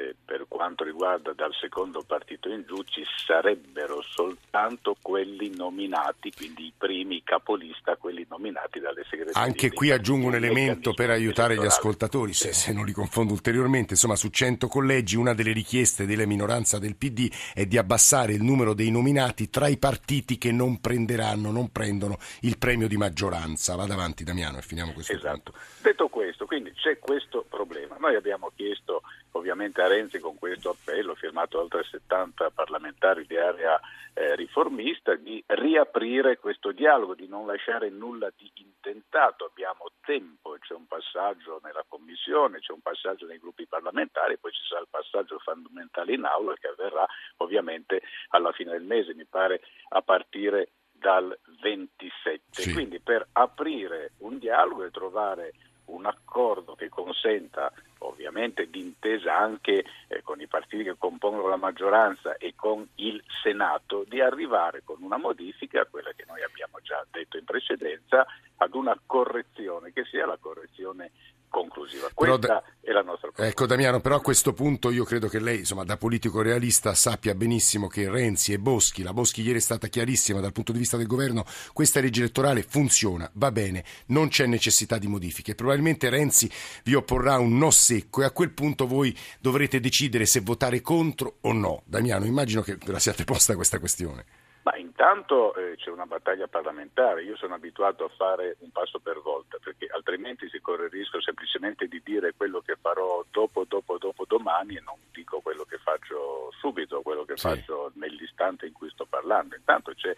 eh, 0.00 0.14
per 0.24 0.46
quanto 0.48 0.84
riguarda 0.84 1.32
dal 1.32 1.52
secondo 1.60 2.02
partito 2.06 2.48
in 2.48 2.64
giù 2.66 2.82
ci 2.84 3.04
sarebbero 3.26 4.00
soltanto 4.02 4.96
quelli 5.00 5.54
nominati, 5.54 6.32
quindi 6.32 6.66
i 6.66 6.72
primi 6.76 7.22
capolista, 7.22 7.96
quelli 7.96 8.26
nominati 8.28 8.80
dalle 8.80 9.04
segreterie. 9.08 9.42
Anche 9.42 9.70
qui 9.70 9.90
aggiungo 9.90 10.28
un 10.28 10.34
elemento 10.34 10.94
per 10.94 11.10
aiutare 11.10 11.56
gli 11.56 11.64
ascoltatori, 11.64 12.32
se, 12.32 12.52
se, 12.52 12.72
non 12.72 12.86
li 12.86 12.92
confondo 12.92 13.32
ulteriormente, 13.32 13.92
insomma 13.92 14.16
su 14.16 14.28
100 14.28 14.68
collegi 14.68 15.16
una 15.16 15.34
delle 15.34 15.52
richieste 15.52 16.06
della 16.06 16.26
minoranza 16.26 16.78
del 16.78 16.96
PD 16.96 17.30
è 17.52 17.66
di 17.66 17.76
abbassare 17.76 18.32
il 18.32 18.42
numero 18.42 18.72
dei 18.72 18.90
nominati 18.90 19.50
tra 19.50 19.68
i 19.68 19.76
partiti 19.76 20.38
che 20.38 20.52
non 20.52 20.80
prenderanno, 20.80 21.50
non 21.50 21.70
prendono 21.70 22.18
il 22.42 22.56
premio 22.56 22.88
di 22.88 22.96
maggioranza. 22.96 23.76
Vado 23.76 23.92
avanti 23.92 24.24
Damiano 24.24 24.58
e 24.58 24.62
finiamo 24.62 24.92
questo 24.92 25.12
esatto. 25.12 25.52
punto. 25.52 25.58
Detto 25.82 26.08
questo, 26.08 26.46
quindi 26.46 26.72
c'è 26.72 26.98
questo 26.98 27.44
problema. 27.48 27.96
Noi 27.98 28.14
abbiamo 28.14 28.50
chiesto 28.54 29.02
ovviamente 29.32 29.80
a 29.82 29.88
Renzi 29.88 30.18
con 30.18 30.36
questo 30.36 30.70
appello 30.70 31.14
firmato 31.14 31.56
da 31.56 31.62
oltre 31.62 31.84
70 31.84 32.50
parlamentari 32.50 33.26
di 33.26 33.36
area 33.36 33.80
eh, 34.14 34.34
riformista 34.34 35.14
di 35.14 35.42
riaprire 35.46 36.38
questo 36.38 36.72
dialogo, 36.72 37.14
di 37.14 37.28
non 37.28 37.46
lasciare 37.46 37.90
nulla 37.90 38.30
di 38.36 38.50
intentato. 38.54 39.44
Abbiamo 39.44 39.90
tempo, 40.02 40.56
c'è 40.58 40.74
un 40.74 40.86
passaggio 40.86 41.60
nella 41.62 41.84
Commissione, 41.86 42.58
c'è 42.58 42.72
un 42.72 42.80
passaggio 42.80 43.26
nei 43.26 43.38
gruppi 43.38 43.66
parlamentari, 43.66 44.38
poi 44.38 44.52
ci 44.52 44.62
sarà 44.68 44.80
il 44.80 44.88
passaggio 44.90 45.38
fondamentale 45.38 46.14
in 46.14 46.24
aula 46.24 46.54
che 46.54 46.68
avverrà 46.68 47.06
ovviamente 47.38 48.02
alla 48.28 48.52
fine 48.52 48.72
del 48.72 48.84
mese, 48.84 49.14
mi 49.14 49.26
pare 49.26 49.60
a 49.90 50.02
partire 50.02 50.72
dal 51.00 51.36
27. 51.62 52.40
Sì. 52.50 52.72
Quindi 52.72 53.00
per 53.00 53.26
aprire 53.32 54.12
un 54.18 54.38
dialogo 54.38 54.84
e 54.84 54.90
trovare 54.90 55.52
un 55.94 56.06
accordo 56.06 56.74
che 56.74 56.88
consenta 56.88 57.72
ovviamente 57.98 58.68
d'intesa 58.68 59.36
anche 59.36 59.84
eh, 60.08 60.22
con 60.22 60.40
i 60.40 60.46
partiti 60.46 60.84
che 60.84 60.96
compongono 60.96 61.48
la 61.48 61.56
maggioranza 61.56 62.36
e 62.36 62.54
con 62.54 62.86
il 62.96 63.22
Senato 63.42 64.04
di 64.08 64.20
arrivare 64.20 64.82
con 64.84 65.02
una 65.02 65.18
modifica, 65.18 65.86
quella 65.86 66.12
che 66.14 66.24
noi 66.26 66.42
abbiamo 66.42 66.78
già 66.82 67.04
detto 67.10 67.36
in 67.36 67.44
precedenza, 67.44 68.26
ad 68.56 68.74
una 68.74 68.98
correzione 69.04 69.92
che 69.92 70.04
sia 70.04 70.26
la 70.26 70.38
correzione 70.40 71.10
conclusiva. 71.50 72.08
Questa 72.14 72.38
però, 72.38 72.62
è 72.80 72.92
la 72.92 73.02
nostra 73.02 73.28
proposta. 73.28 73.46
Ecco 73.46 73.66
Damiano, 73.66 74.00
però 74.00 74.16
a 74.16 74.20
questo 74.20 74.52
punto 74.52 74.90
io 74.90 75.04
credo 75.04 75.28
che 75.28 75.40
lei, 75.40 75.58
insomma, 75.58 75.84
da 75.84 75.96
politico 75.96 76.40
realista 76.40 76.94
sappia 76.94 77.34
benissimo 77.34 77.88
che 77.88 78.08
Renzi 78.08 78.52
e 78.52 78.58
Boschi, 78.58 79.02
la 79.02 79.12
Boschi 79.12 79.42
ieri 79.42 79.58
è 79.58 79.60
stata 79.60 79.88
chiarissima 79.88 80.40
dal 80.40 80.52
punto 80.52 80.72
di 80.72 80.78
vista 80.78 80.96
del 80.96 81.06
governo, 81.06 81.44
questa 81.72 82.00
legge 82.00 82.20
elettorale 82.20 82.62
funziona, 82.62 83.28
va 83.34 83.50
bene, 83.50 83.84
non 84.06 84.28
c'è 84.28 84.46
necessità 84.46 84.96
di 84.96 85.08
modifiche. 85.08 85.54
Probabilmente 85.54 86.08
Renzi 86.08 86.50
vi 86.84 86.94
opporrà 86.94 87.38
un 87.38 87.58
no 87.58 87.70
secco 87.70 88.22
e 88.22 88.24
a 88.24 88.30
quel 88.30 88.52
punto 88.52 88.86
voi 88.86 89.16
dovrete 89.40 89.80
decidere 89.80 90.24
se 90.24 90.40
votare 90.40 90.80
contro 90.80 91.36
o 91.42 91.52
no. 91.52 91.82
Damiano, 91.84 92.24
immagino 92.24 92.62
che 92.62 92.76
ve 92.76 92.92
la 92.92 92.98
siate 93.00 93.24
posta 93.24 93.56
questa 93.56 93.78
questione. 93.78 94.24
Ma 94.70 94.76
intanto 94.76 95.52
eh, 95.56 95.74
c'è 95.76 95.90
una 95.90 96.06
battaglia 96.06 96.46
parlamentare, 96.46 97.24
io 97.24 97.36
sono 97.36 97.54
abituato 97.54 98.04
a 98.04 98.08
fare 98.16 98.54
un 98.60 98.70
passo 98.70 99.00
per 99.00 99.20
volta, 99.20 99.58
perché 99.60 99.88
altrimenti 99.92 100.48
si 100.48 100.60
corre 100.60 100.84
il 100.84 100.90
rischio 100.92 101.20
semplicemente 101.20 101.88
di 101.88 102.00
dire 102.04 102.34
quello 102.36 102.60
che 102.60 102.76
farò 102.80 103.24
dopo, 103.32 103.64
dopo, 103.66 103.98
dopo 103.98 104.24
domani 104.28 104.76
e 104.76 104.80
non 104.80 104.94
dico 105.10 105.40
quello 105.40 105.64
che 105.64 105.78
faccio 105.78 106.52
subito, 106.60 107.02
quello 107.02 107.24
che 107.24 107.36
sì. 107.36 107.48
faccio 107.48 107.90
nell'istante 107.94 108.66
in 108.66 108.72
cui 108.72 108.88
sto 108.90 109.06
parlando. 109.06 109.56
Intanto 109.56 109.92
c'è 109.92 110.14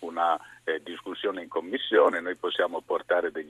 una 0.00 0.38
eh, 0.64 0.82
discussione 0.82 1.42
in 1.42 1.48
commissione, 1.48 2.20
noi 2.20 2.36
possiamo 2.36 2.82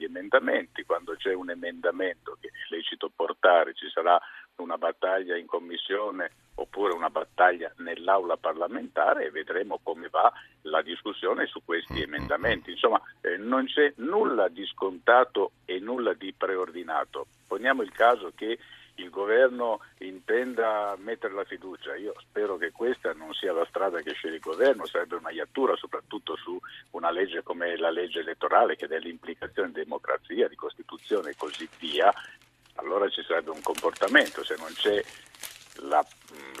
emendamenti, 0.05 0.85
quando 0.85 1.15
c'è 1.17 1.33
un 1.33 1.49
emendamento 1.49 2.37
che 2.39 2.47
è 2.47 2.51
lecito 2.69 3.11
portare 3.13 3.73
ci 3.73 3.89
sarà 3.89 4.17
una 4.57 4.77
battaglia 4.77 5.37
in 5.37 5.45
commissione 5.45 6.31
oppure 6.55 6.93
una 6.93 7.09
battaglia 7.09 7.71
nell'aula 7.77 8.37
parlamentare 8.37 9.25
e 9.25 9.31
vedremo 9.31 9.79
come 9.83 10.07
va 10.09 10.31
la 10.61 10.81
discussione 10.81 11.45
su 11.47 11.61
questi 11.65 12.01
emendamenti. 12.01 12.71
Insomma, 12.71 13.01
eh, 13.21 13.37
non 13.37 13.65
c'è 13.65 13.93
nulla 13.97 14.47
di 14.47 14.65
scontato 14.65 15.51
e 15.65 15.79
nulla 15.79 16.13
di 16.13 16.33
preordinato. 16.33 17.27
Poniamo 17.47 17.81
il 17.81 17.91
caso 17.91 18.31
che 18.33 18.57
il 18.95 19.09
governo 19.09 19.81
intenda 19.99 20.95
mettere 20.97 21.33
la 21.33 21.43
fiducia. 21.43 21.95
Io 21.95 22.13
spero 22.19 22.55
che 22.55 22.71
questa 22.71 23.11
non 23.13 23.33
sia 23.33 23.51
la 23.51 23.65
strada 23.67 23.99
che 23.99 24.13
sceglie 24.13 24.35
il 24.35 24.41
governo, 24.41 24.85
sarebbe 24.85 25.15
una 25.15 25.31
iattura 25.31 25.75
soprattutto 25.75 26.37
su 26.37 26.57
una 26.91 27.11
legge 27.11 27.43
come 27.43 27.75
la 27.75 27.89
legge 27.89 28.21
elettorale 28.21 28.77
che 28.77 28.87
implicazioni 29.03 29.73
di 29.73 29.83
democrazia, 29.83 30.47
di 30.47 30.55
Costituzione 30.55 31.31
e 31.31 31.35
così 31.37 31.67
via. 31.79 32.13
Allora 32.75 33.09
ci 33.09 33.23
sarebbe 33.23 33.51
un 33.51 33.61
comportamento, 33.61 34.43
se 34.43 34.55
non 34.57 34.71
c'è 34.73 35.03
la, 35.83 36.05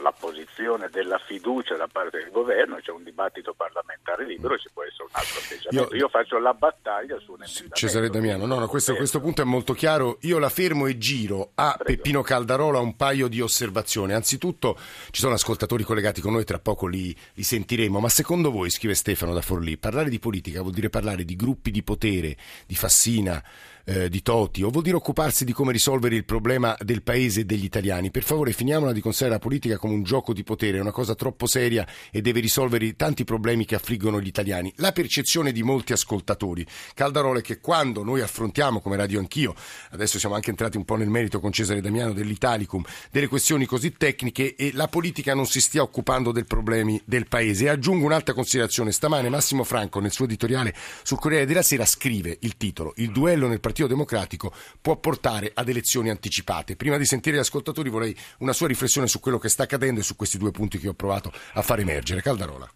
la, 0.01 0.11
posizione 0.11 0.89
della 0.89 1.17
fiducia 1.17 1.75
da 1.75 1.87
parte 1.87 2.17
del 2.17 2.31
governo, 2.31 2.77
c'è 2.77 2.91
un 2.91 3.03
dibattito 3.03 3.53
parlamentare 3.53 4.25
libero, 4.25 4.57
ci 4.57 4.69
può 4.73 4.83
essere 4.83 5.03
un 5.03 5.09
altro 5.11 5.39
atteggiamento. 5.39 5.95
Io, 5.95 6.01
Io 6.01 6.09
faccio 6.09 6.37
la 6.39 6.53
battaglia 6.53 7.17
su 7.19 7.31
un 7.31 7.41
emendamento. 7.41 7.75
Cesare 7.75 8.09
Damiano, 8.09 8.45
no, 8.45 8.59
no, 8.59 8.67
questo, 8.67 8.95
questo, 8.95 9.19
punto 9.19 9.41
è 9.41 9.45
molto 9.45 9.73
chiaro. 9.73 10.17
Io 10.21 10.39
la 10.39 10.49
fermo 10.49 10.87
e 10.87 10.97
giro 10.97 11.51
a 11.55 11.75
Prego. 11.77 11.83
Peppino 11.83 12.21
Caldarola 12.21 12.79
un 12.79 12.95
paio 12.95 13.27
di 13.27 13.41
osservazioni. 13.41 14.13
Anzitutto 14.13 14.77
ci 15.11 15.21
sono 15.21 15.33
ascoltatori 15.33 15.83
collegati 15.83 16.21
con 16.21 16.33
noi, 16.33 16.43
tra 16.43 16.59
poco 16.59 16.87
li, 16.87 17.15
li 17.33 17.43
sentiremo, 17.43 17.99
ma 17.99 18.09
secondo 18.09 18.51
voi, 18.51 18.69
scrive 18.69 18.95
Stefano 18.95 19.33
da 19.33 19.41
Forlì, 19.41 19.77
parlare 19.77 20.09
di 20.09 20.19
politica 20.19 20.61
vuol 20.61 20.73
dire 20.73 20.89
parlare 20.89 21.23
di 21.23 21.35
gruppi 21.35 21.71
di 21.71 21.83
potere, 21.83 22.35
di 22.65 22.75
Fassina, 22.75 23.41
eh, 23.85 24.09
di 24.09 24.21
Toti, 24.21 24.63
o 24.63 24.69
vuol 24.69 24.83
dire 24.83 24.95
occuparsi 24.95 25.45
di 25.45 25.53
come 25.53 25.71
risolvere 25.71 26.15
il 26.15 26.25
problema 26.25 26.75
del 26.81 27.03
paese 27.03 27.41
e 27.41 27.45
degli 27.45 27.63
italiani. 27.63 28.11
Per 28.11 28.23
favore, 28.23 28.51
finiamola 28.51 28.91
di 28.91 28.99
considerare 28.99 29.37
la 29.37 29.43
politica 29.43 29.77
come 29.77 29.93
un 29.93 30.03
gioco 30.03 30.33
di 30.33 30.43
potere, 30.43 30.77
è 30.77 30.81
una 30.81 30.91
cosa 30.91 31.15
troppo 31.15 31.45
seria 31.45 31.87
e 32.11 32.21
deve 32.21 32.39
risolvere 32.39 32.95
tanti 32.95 33.23
problemi 33.23 33.65
che 33.65 33.75
affliggono 33.75 34.19
gli 34.19 34.27
italiani. 34.27 34.73
La 34.77 34.91
percezione 34.91 35.51
di 35.51 35.63
molti 35.63 35.93
ascoltatori, 35.93 36.65
Caldarole, 36.93 37.39
è 37.39 37.43
che 37.43 37.59
quando 37.59 38.03
noi 38.03 38.21
affrontiamo, 38.21 38.81
come 38.81 38.97
Radio 38.97 39.19
Anch'io, 39.19 39.53
adesso 39.91 40.17
siamo 40.17 40.35
anche 40.35 40.49
entrati 40.49 40.77
un 40.77 40.85
po' 40.85 40.95
nel 40.95 41.09
merito 41.09 41.39
con 41.39 41.51
Cesare 41.51 41.81
Damiano 41.81 42.13
dell'Italicum, 42.13 42.83
delle 43.11 43.27
questioni 43.27 43.65
così 43.65 43.93
tecniche 43.93 44.55
e 44.55 44.71
la 44.73 44.87
politica 44.87 45.35
non 45.35 45.45
si 45.45 45.61
stia 45.61 45.83
occupando 45.83 46.31
dei 46.31 46.45
problemi 46.45 46.99
del 47.05 47.27
paese. 47.27 47.65
E 47.65 47.69
aggiungo 47.69 48.05
un'altra 48.05 48.33
considerazione. 48.33 48.91
Stamane 48.91 49.29
Massimo 49.29 49.63
Franco, 49.63 49.99
nel 49.99 50.11
suo 50.11 50.25
editoriale 50.25 50.73
sul 51.03 51.19
Corriere 51.19 51.45
della 51.45 51.61
Sera, 51.61 51.85
scrive 51.85 52.37
il 52.41 52.57
titolo 52.57 52.93
Il 52.97 53.11
duello 53.11 53.47
nel 53.47 53.59
Partito 53.59 53.74
Partito 53.75 53.87
Democratico 53.87 54.51
può 54.81 54.95
portare 54.95 55.51
ad 55.53 55.67
elezioni 55.67 56.09
anticipate. 56.09 56.77
Prima 56.77 56.95
di 56.95 57.03
sentire 57.03 57.35
gli 57.35 57.39
ascoltatori 57.39 57.89
vorrei 57.89 58.15
una 58.39 58.53
sua 58.53 58.67
riflessione 58.67 59.07
su 59.07 59.19
quello 59.19 59.37
che 59.37 59.49
sta 59.49 59.63
accadendo 59.63 59.99
e 59.99 60.03
su 60.03 60.15
questi 60.15 60.37
due 60.37 60.51
punti 60.51 60.77
che 60.77 60.87
ho 60.87 60.93
provato 60.93 61.29
a 61.55 61.61
far 61.61 61.79
emergere. 61.79 62.21
Caldarola. 62.21 62.69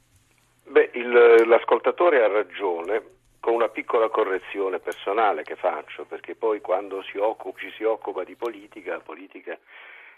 Beh, 0.67 0.89
il, 0.95 1.47
l'ascoltatore 1.47 2.21
ha 2.21 2.27
ragione 2.27 3.01
con 3.39 3.53
una 3.53 3.69
piccola 3.69 4.09
correzione 4.09 4.79
personale 4.79 5.43
che 5.43 5.55
faccio, 5.55 6.03
perché 6.03 6.35
poi 6.35 6.59
quando 6.59 7.01
si 7.03 7.17
occupa, 7.17 7.59
ci 7.59 7.71
si 7.77 7.83
occupa 7.83 8.25
di 8.25 8.35
politica, 8.35 8.91
la 8.91 8.99
politica 8.99 9.57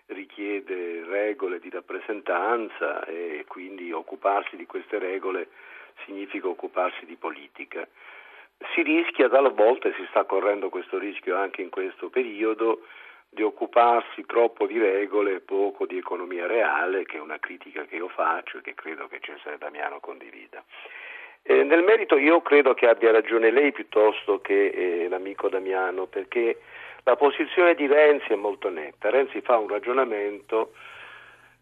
richiede 0.07 1.05
regole 1.05 1.59
di 1.59 1.69
rappresentanza 1.69 3.05
e 3.05 3.45
quindi 3.47 3.91
occuparsi 3.91 4.55
di 4.55 4.65
queste 4.65 4.97
regole 4.97 5.47
significa 6.05 6.47
occuparsi 6.47 7.05
di 7.05 7.15
politica 7.17 7.87
si 8.73 8.81
rischia 8.81 9.29
talvolta, 9.29 9.89
e 9.89 9.93
si 9.93 10.05
sta 10.09 10.23
correndo 10.23 10.69
questo 10.69 10.97
rischio 10.97 11.35
anche 11.35 11.61
in 11.61 11.69
questo 11.69 12.09
periodo, 12.09 12.81
di 13.33 13.43
occuparsi 13.43 14.25
troppo 14.25 14.67
di 14.67 14.77
regole 14.77 15.35
e 15.35 15.39
poco 15.39 15.85
di 15.85 15.97
economia 15.97 16.47
reale, 16.47 17.05
che 17.05 17.15
è 17.15 17.21
una 17.21 17.39
critica 17.39 17.85
che 17.85 17.95
io 17.95 18.09
faccio 18.09 18.57
e 18.57 18.61
che 18.61 18.73
credo 18.73 19.07
che 19.07 19.19
Cesare 19.21 19.57
Damiano 19.57 20.01
condivida. 20.01 20.61
Eh, 21.43 21.63
nel 21.63 21.81
merito 21.81 22.17
io 22.17 22.41
credo 22.41 22.73
che 22.73 22.87
abbia 22.87 23.11
ragione 23.11 23.49
lei 23.49 23.71
piuttosto 23.71 24.41
che 24.41 24.67
eh, 24.67 25.07
l'amico 25.07 25.47
Damiano, 25.47 26.07
perché 26.07 26.59
la 27.03 27.15
posizione 27.15 27.73
di 27.73 27.87
Renzi 27.87 28.33
è 28.33 28.35
molto 28.35 28.69
netta. 28.69 29.09
Renzi 29.09 29.39
fa 29.41 29.57
un 29.57 29.69
ragionamento 29.69 30.73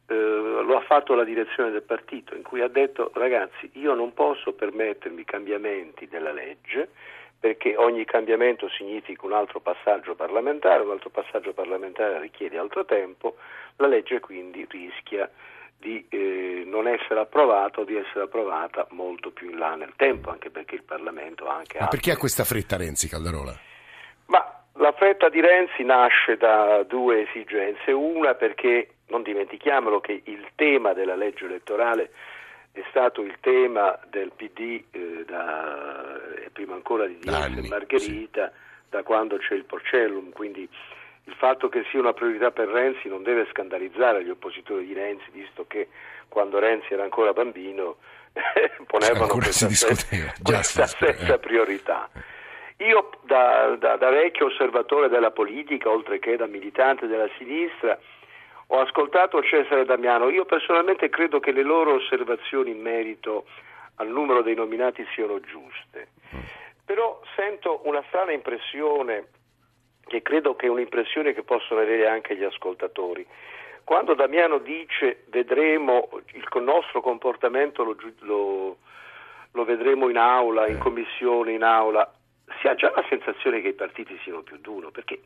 eh, 0.10 0.14
lo 0.14 0.76
ha 0.76 0.82
fatto 0.82 1.14
la 1.14 1.24
direzione 1.24 1.72
del 1.72 1.84
partito, 1.84 2.36
in 2.36 2.42
cui 2.42 2.62
ha 2.62 2.68
detto 2.68 3.12
ragazzi 3.14 3.70
io 3.74 3.94
non 3.94 4.14
posso 4.14 4.54
permettermi 4.54 5.24
cambiamenti 5.24 6.08
della 6.08 6.32
legge 6.32 6.90
perché 7.40 7.78
ogni 7.78 8.04
cambiamento 8.04 8.68
significa 8.70 9.26
un 9.26 9.34
altro 9.34 9.62
passaggio 9.62 10.14
parlamentare, 10.14 10.84
un 10.84 10.92
altro 10.92 11.10
passaggio 11.10 11.54
parlamentare 11.54 12.20
richiede 12.20 12.58
altro 12.58 12.84
tempo, 12.84 13.38
la 13.78 13.88
legge 13.88 14.20
quindi 14.20 14.68
rischia 14.70 15.30
di 15.78 16.06
eh, 16.10 16.64
non 16.66 16.88
essere 16.88 17.22
approvata 17.22 17.80
o 17.80 17.84
di 17.86 17.96
essere 17.96 18.26
approvata 18.26 18.86
molto 18.90 19.32
più 19.32 19.50
in 19.52 19.58
là 19.58 19.76
nel 19.76 19.94
tempo, 19.96 20.30
anche 20.30 20.50
perché 20.50 20.76
il 20.76 20.84
Parlamento 20.84 21.48
ha 21.48 21.56
anche... 21.56 21.80
Ma 21.80 21.88
perché 21.88 22.12
ha 22.12 22.18
questa 22.18 22.44
fretta 22.44 22.76
Renzi 22.76 23.08
Calderola? 23.08 23.58
Ma 24.26 24.64
la 24.74 24.92
fretta 24.92 25.30
di 25.30 25.40
Renzi 25.40 25.84
nasce 25.84 26.36
da 26.36 26.84
due 26.84 27.22
esigenze, 27.22 27.94
una 27.94 28.34
perché 28.34 28.96
non 29.10 29.24
dimentichiamolo 29.24 30.00
che 30.00 30.22
il 30.24 30.48
tema 30.56 30.94
della 30.94 31.16
legge 31.16 31.46
elettorale 31.46 32.12
è 32.72 32.84
stato 32.90 33.22
il 33.22 33.36
tema 33.42 33.98
del 34.10 34.32
PD 34.36 34.84
eh, 34.92 35.26
da, 35.26 36.20
prima 36.54 36.76
ancora 36.76 37.06
di 37.06 37.18
Diaz 37.20 37.58
e 37.58 37.68
Margherita 37.68 38.48
sì. 38.48 38.54
da 38.90 39.04
quando 39.04 39.38
c'è 39.38 39.56
il 39.56 39.66
Porcellum, 39.66 40.32
quindi 40.32 40.68
il 41.26 41.36
fatto 41.36 41.70
che 41.70 41.86
sia 41.90 42.00
una 42.00 42.14
priorità 42.14 42.52
per 42.52 42.68
Renzi 42.68 43.08
non 43.08 43.24
deve 43.24 43.48
scandalizzare 43.52 44.24
gli 44.24 44.30
oppositori 44.30 44.86
di 44.86 44.94
Renzi, 44.94 45.30
visto 45.32 45.66
che 45.68 45.90
quando 46.28 46.60
Renzi 46.60 46.94
era 46.94 47.04
ancora 47.04 47.34
bambino 47.34 47.98
ponevano 48.88 49.28
questa, 49.28 49.70
stessa, 49.70 50.34
questa 50.42 50.86
stessa 50.88 51.34
eh. 51.34 51.40
priorità. 51.40 52.10
Io 52.78 53.10
da, 53.24 53.76
da, 53.78 53.98
da 53.98 54.10
vecchio 54.10 54.46
osservatore 54.46 55.10
della 55.10 55.32
politica, 55.32 55.90
oltre 55.90 56.20
che 56.20 56.38
da 56.38 56.46
militante 56.46 57.08
della 57.08 57.30
sinistra, 57.38 58.00
ho 58.72 58.80
ascoltato 58.82 59.42
Cesare 59.42 59.86
Damiano, 59.86 60.30
io 60.30 60.46
personalmente 60.46 61.10
credo 61.10 61.40
che 61.40 61.52
le 61.52 61.64
loro 61.64 61.96
osservazioni 61.96 62.70
in 62.72 62.82
merito 62.82 63.46
al 63.96 64.10
numero 64.10 64.42
dei 64.42 64.54
nominati 64.54 65.06
siano 65.14 65.40
giuste, 65.40 66.10
però 66.86 67.20
sento 67.36 67.82
una 67.86 68.04
strana 68.08 68.32
impressione, 68.32 69.28
che 70.06 70.22
credo 70.22 70.56
che 70.56 70.68
è 70.68 70.70
un'impressione 70.70 71.34
che 71.34 71.44
possono 71.44 71.82
avere 71.82 72.08
anche 72.08 72.36
gli 72.36 72.44
ascoltatori. 72.44 73.26
Quando 73.84 74.14
Damiano 74.14 74.60
dice 74.60 75.24
vedremo 75.30 76.10
il 76.34 76.48
nostro 76.62 77.02
comportamento 77.02 77.84
lo, 77.84 77.96
lo, 78.20 78.78
lo 79.52 79.64
vedremo 79.66 80.10
in 80.10 80.18
aula, 80.18 80.68
in 80.68 80.78
commissione, 80.78 81.54
in 81.54 81.64
aula, 81.64 82.12
si 82.62 82.68
ha 82.68 82.76
già 82.76 82.92
la 82.96 83.04
sensazione 83.10 83.62
che 83.62 83.70
i 83.70 83.74
partiti 83.74 84.18
siano 84.24 84.42
più 84.42 84.58
d'uno, 84.58 84.92
perché 84.92 85.22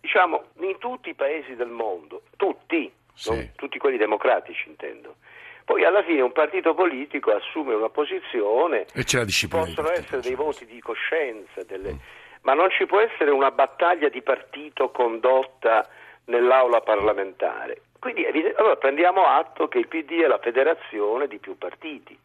diciamo, 0.00 0.44
in 0.60 0.78
tutti 0.78 1.10
i 1.10 1.14
paesi 1.14 1.54
del 1.54 1.68
mondo, 1.68 2.22
tutti, 2.36 2.90
sì. 3.14 3.50
tutti 3.56 3.78
quelli 3.78 3.96
democratici 3.96 4.68
intendo, 4.68 5.16
poi 5.64 5.84
alla 5.84 6.02
fine 6.04 6.20
un 6.20 6.32
partito 6.32 6.74
politico 6.74 7.32
assume 7.32 7.74
una 7.74 7.88
posizione, 7.88 8.86
e 8.94 9.02
c'è 9.02 9.18
la 9.18 9.24
disciplina 9.24 9.64
possono 9.64 9.90
essere 9.90 10.20
dei 10.20 10.34
voti 10.34 10.64
di 10.64 10.80
coscienza, 10.80 11.64
delle... 11.64 11.92
mm. 11.92 11.98
ma 12.42 12.54
non 12.54 12.70
ci 12.70 12.86
può 12.86 13.00
essere 13.00 13.30
una 13.30 13.50
battaglia 13.50 14.08
di 14.08 14.22
partito 14.22 14.90
condotta 14.90 15.88
nell'aula 16.26 16.80
parlamentare. 16.80 17.80
Quindi 17.98 18.24
allora 18.56 18.76
prendiamo 18.76 19.26
atto 19.26 19.66
che 19.66 19.78
il 19.78 19.88
PD 19.88 20.20
è 20.20 20.26
la 20.28 20.38
federazione 20.38 21.26
di 21.26 21.38
più 21.38 21.58
partiti 21.58 22.16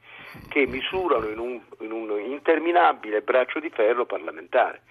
che 0.47 0.67
misurano 0.67 1.27
in 1.27 1.39
un, 1.39 1.59
in 1.79 1.91
un 1.91 2.19
interminabile 2.19 3.21
braccio 3.21 3.59
di 3.59 3.69
ferro 3.69 4.05
parlamentare. 4.05 4.81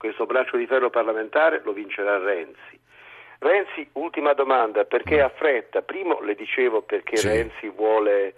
Questo 0.00 0.24
braccio 0.24 0.56
di 0.56 0.64
ferro 0.64 0.88
parlamentare 0.88 1.60
lo 1.62 1.74
vincerà 1.74 2.16
Renzi. 2.16 2.80
Renzi, 3.38 3.86
ultima 3.92 4.32
domanda, 4.32 4.86
perché 4.86 5.20
ha 5.20 5.28
fretta? 5.28 5.82
Primo 5.82 6.22
le 6.22 6.34
dicevo 6.34 6.80
perché 6.80 7.18
sì. 7.18 7.28
Renzi 7.28 7.68
vuole 7.68 8.32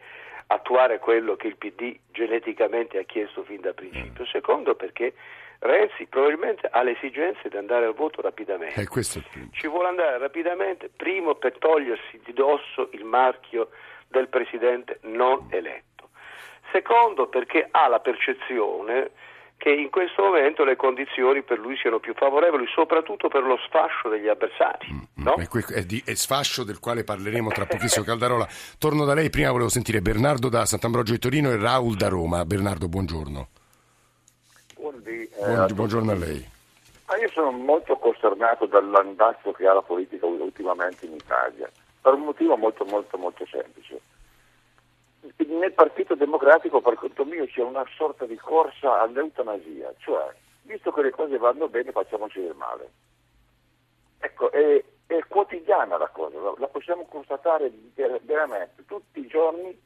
attuare 0.49 0.99
quello 0.99 1.37
che 1.37 1.47
il 1.47 1.57
PD 1.57 1.97
geneticamente 2.11 2.99
ha 2.99 3.05
chiesto 3.05 3.45
fin 3.45 3.61
da 3.61 3.73
principio. 3.75 4.27
Secondo 4.27 4.75
perché 4.75 5.15
Renzi 5.61 6.07
probabilmente 6.07 6.67
ha 6.69 6.83
l'esigenza 6.83 7.47
di 7.49 7.57
andare 7.57 7.87
al 7.87 7.95
voto 7.95 8.21
rapidamente. 8.23 8.81
Eh, 8.81 8.89
Ci 9.53 9.69
vuole 9.69 9.87
andare 9.87 10.19
rapidamente, 10.19 10.89
primo 10.89 11.37
per 11.37 11.59
togliersi 11.59 12.21
di 12.25 12.33
dosso 12.33 12.89
il 12.91 13.05
marchio 13.05 13.69
del 14.09 14.27
presidente 14.27 14.99
non 15.03 15.47
eletto. 15.53 16.11
Secondo 16.73 17.29
perché 17.29 17.69
ha 17.71 17.87
la 17.87 18.01
percezione 18.01 19.13
che 19.63 19.71
in 19.71 19.91
questo 19.91 20.25
momento 20.25 20.65
le 20.65 20.75
condizioni 20.75 21.43
per 21.43 21.61
lui 21.61 21.77
siano 21.77 22.01
più 22.01 22.15
favorevoli, 22.15 22.67
soprattutto 22.75 23.29
per 23.29 23.45
lo 23.45 23.57
sfascio 23.65 24.09
degli 24.09 24.27
avversari. 24.27 24.89
Mm, 24.93 24.99
mm. 24.99 25.23
no? 25.23 25.37
È, 25.37 25.83
di, 25.85 26.03
è 26.05 26.15
sfascio 26.15 26.65
del 26.65 26.81
quale 26.81 27.05
parleremo 27.05 27.49
tra 27.51 27.65
pochissimo, 27.67 28.05
Caldarola. 28.05 28.49
Torno 28.77 29.05
da 29.05 29.15
lei, 29.15 29.31
prima 29.31 29.53
volevo 29.53 29.69
sentire 29.69 30.01
Bernardo 30.01 30.49
da 30.49 30.67
Sant'Ambrogio 30.67 31.13
di 31.13 31.21
Torino 31.21 31.53
e 31.53 31.59
Raul 31.59 31.95
da 31.95 32.09
Roma. 32.09 32.45
Bernardo, 32.45 32.89
buongiorno. 32.89 33.49
Buondì, 34.75 35.29
eh, 35.29 35.73
buongiorno 35.73 36.11
a 36.11 36.17
lei. 36.17 36.51
Ma 37.07 37.17
io 37.19 37.29
sono 37.29 37.53
molto 37.53 37.95
costernato 37.99 38.67
dall'andazzo 38.67 39.53
che 39.53 39.65
ha 39.69 39.75
la 39.75 39.83
politica 39.83 40.27
ultimamente 40.27 41.07
in 41.07 41.13
Italia, 41.13 41.71
per 42.01 42.15
un 42.15 42.23
motivo 42.23 42.57
molto 42.57 42.85
molto 42.85 43.17
molto 43.17 43.47
semplice. 43.47 44.01
Nel 45.47 45.73
Partito 45.73 46.17
Democratico, 46.17 46.81
per 46.81 46.95
conto 46.95 47.25
mio, 47.25 47.47
c'è 47.47 47.63
una 47.63 47.87
sorta 47.97 48.27
di 48.27 48.37
corsa 48.37 49.01
all'eutanasia, 49.01 49.95
cioè, 49.99 50.35
visto 50.63 50.91
che 50.91 51.03
le 51.03 51.11
cose 51.11 51.39
vanno 51.39 51.69
bene, 51.69 51.93
facciamoci 51.93 52.41
del 52.41 52.57
male. 52.57 52.91
Ecco, 54.19 54.51
è, 54.51 54.83
è 55.07 55.25
quotidiana 55.29 55.97
la 55.97 56.09
cosa, 56.09 56.39
la 56.57 56.67
possiamo 56.67 57.07
constatare 57.07 57.71
veramente, 58.23 58.85
tutti 58.87 59.21
i 59.21 59.27
giorni 59.27 59.81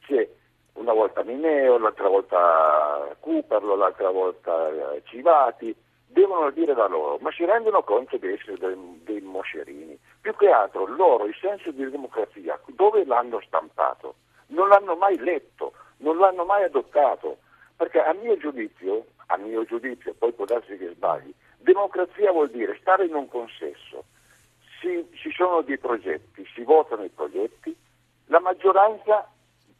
c'è 0.00 0.28
una 0.74 0.92
volta 0.92 1.22
Mineo, 1.22 1.78
l'altra 1.78 2.08
volta 2.08 3.16
Cooperlo, 3.20 3.76
l'altra 3.76 4.10
volta 4.10 4.68
eh, 4.68 5.02
Civati, 5.04 5.74
devono 6.06 6.50
dire 6.50 6.74
da 6.74 6.86
loro, 6.86 7.18
ma 7.20 7.30
si 7.32 7.44
rendono 7.44 7.82
conto 7.82 8.18
di 8.18 8.32
essere 8.32 8.58
dei, 8.58 9.00
dei 9.02 9.20
moscerini. 9.20 9.98
Più 10.20 10.34
che 10.36 10.48
altro 10.50 10.86
loro 10.86 11.24
il 11.24 11.36
senso 11.40 11.70
di 11.70 11.88
democrazia, 11.88 12.60
dove 12.66 13.04
l'hanno 13.04 13.40
stampato? 13.40 14.16
Non 14.54 14.68
l'hanno 14.68 14.94
mai 14.94 15.18
letto, 15.18 15.72
non 15.98 16.16
l'hanno 16.18 16.44
mai 16.44 16.62
adottato, 16.62 17.38
perché 17.76 18.00
a 18.00 18.12
mio 18.14 18.36
giudizio, 18.38 19.06
a 19.26 19.36
mio 19.36 19.64
giudizio, 19.64 20.14
poi 20.14 20.32
può 20.32 20.44
darsi 20.44 20.76
che 20.76 20.92
sbagli, 20.94 21.32
democrazia 21.58 22.30
vuol 22.30 22.50
dire 22.50 22.78
stare 22.80 23.06
in 23.06 23.14
un 23.14 23.28
consesso, 23.28 24.04
si, 24.80 25.08
ci 25.14 25.32
sono 25.32 25.62
dei 25.62 25.78
progetti, 25.78 26.46
si 26.54 26.62
votano 26.62 27.02
i 27.02 27.10
progetti, 27.10 27.76
la 28.26 28.38
maggioranza 28.38 29.28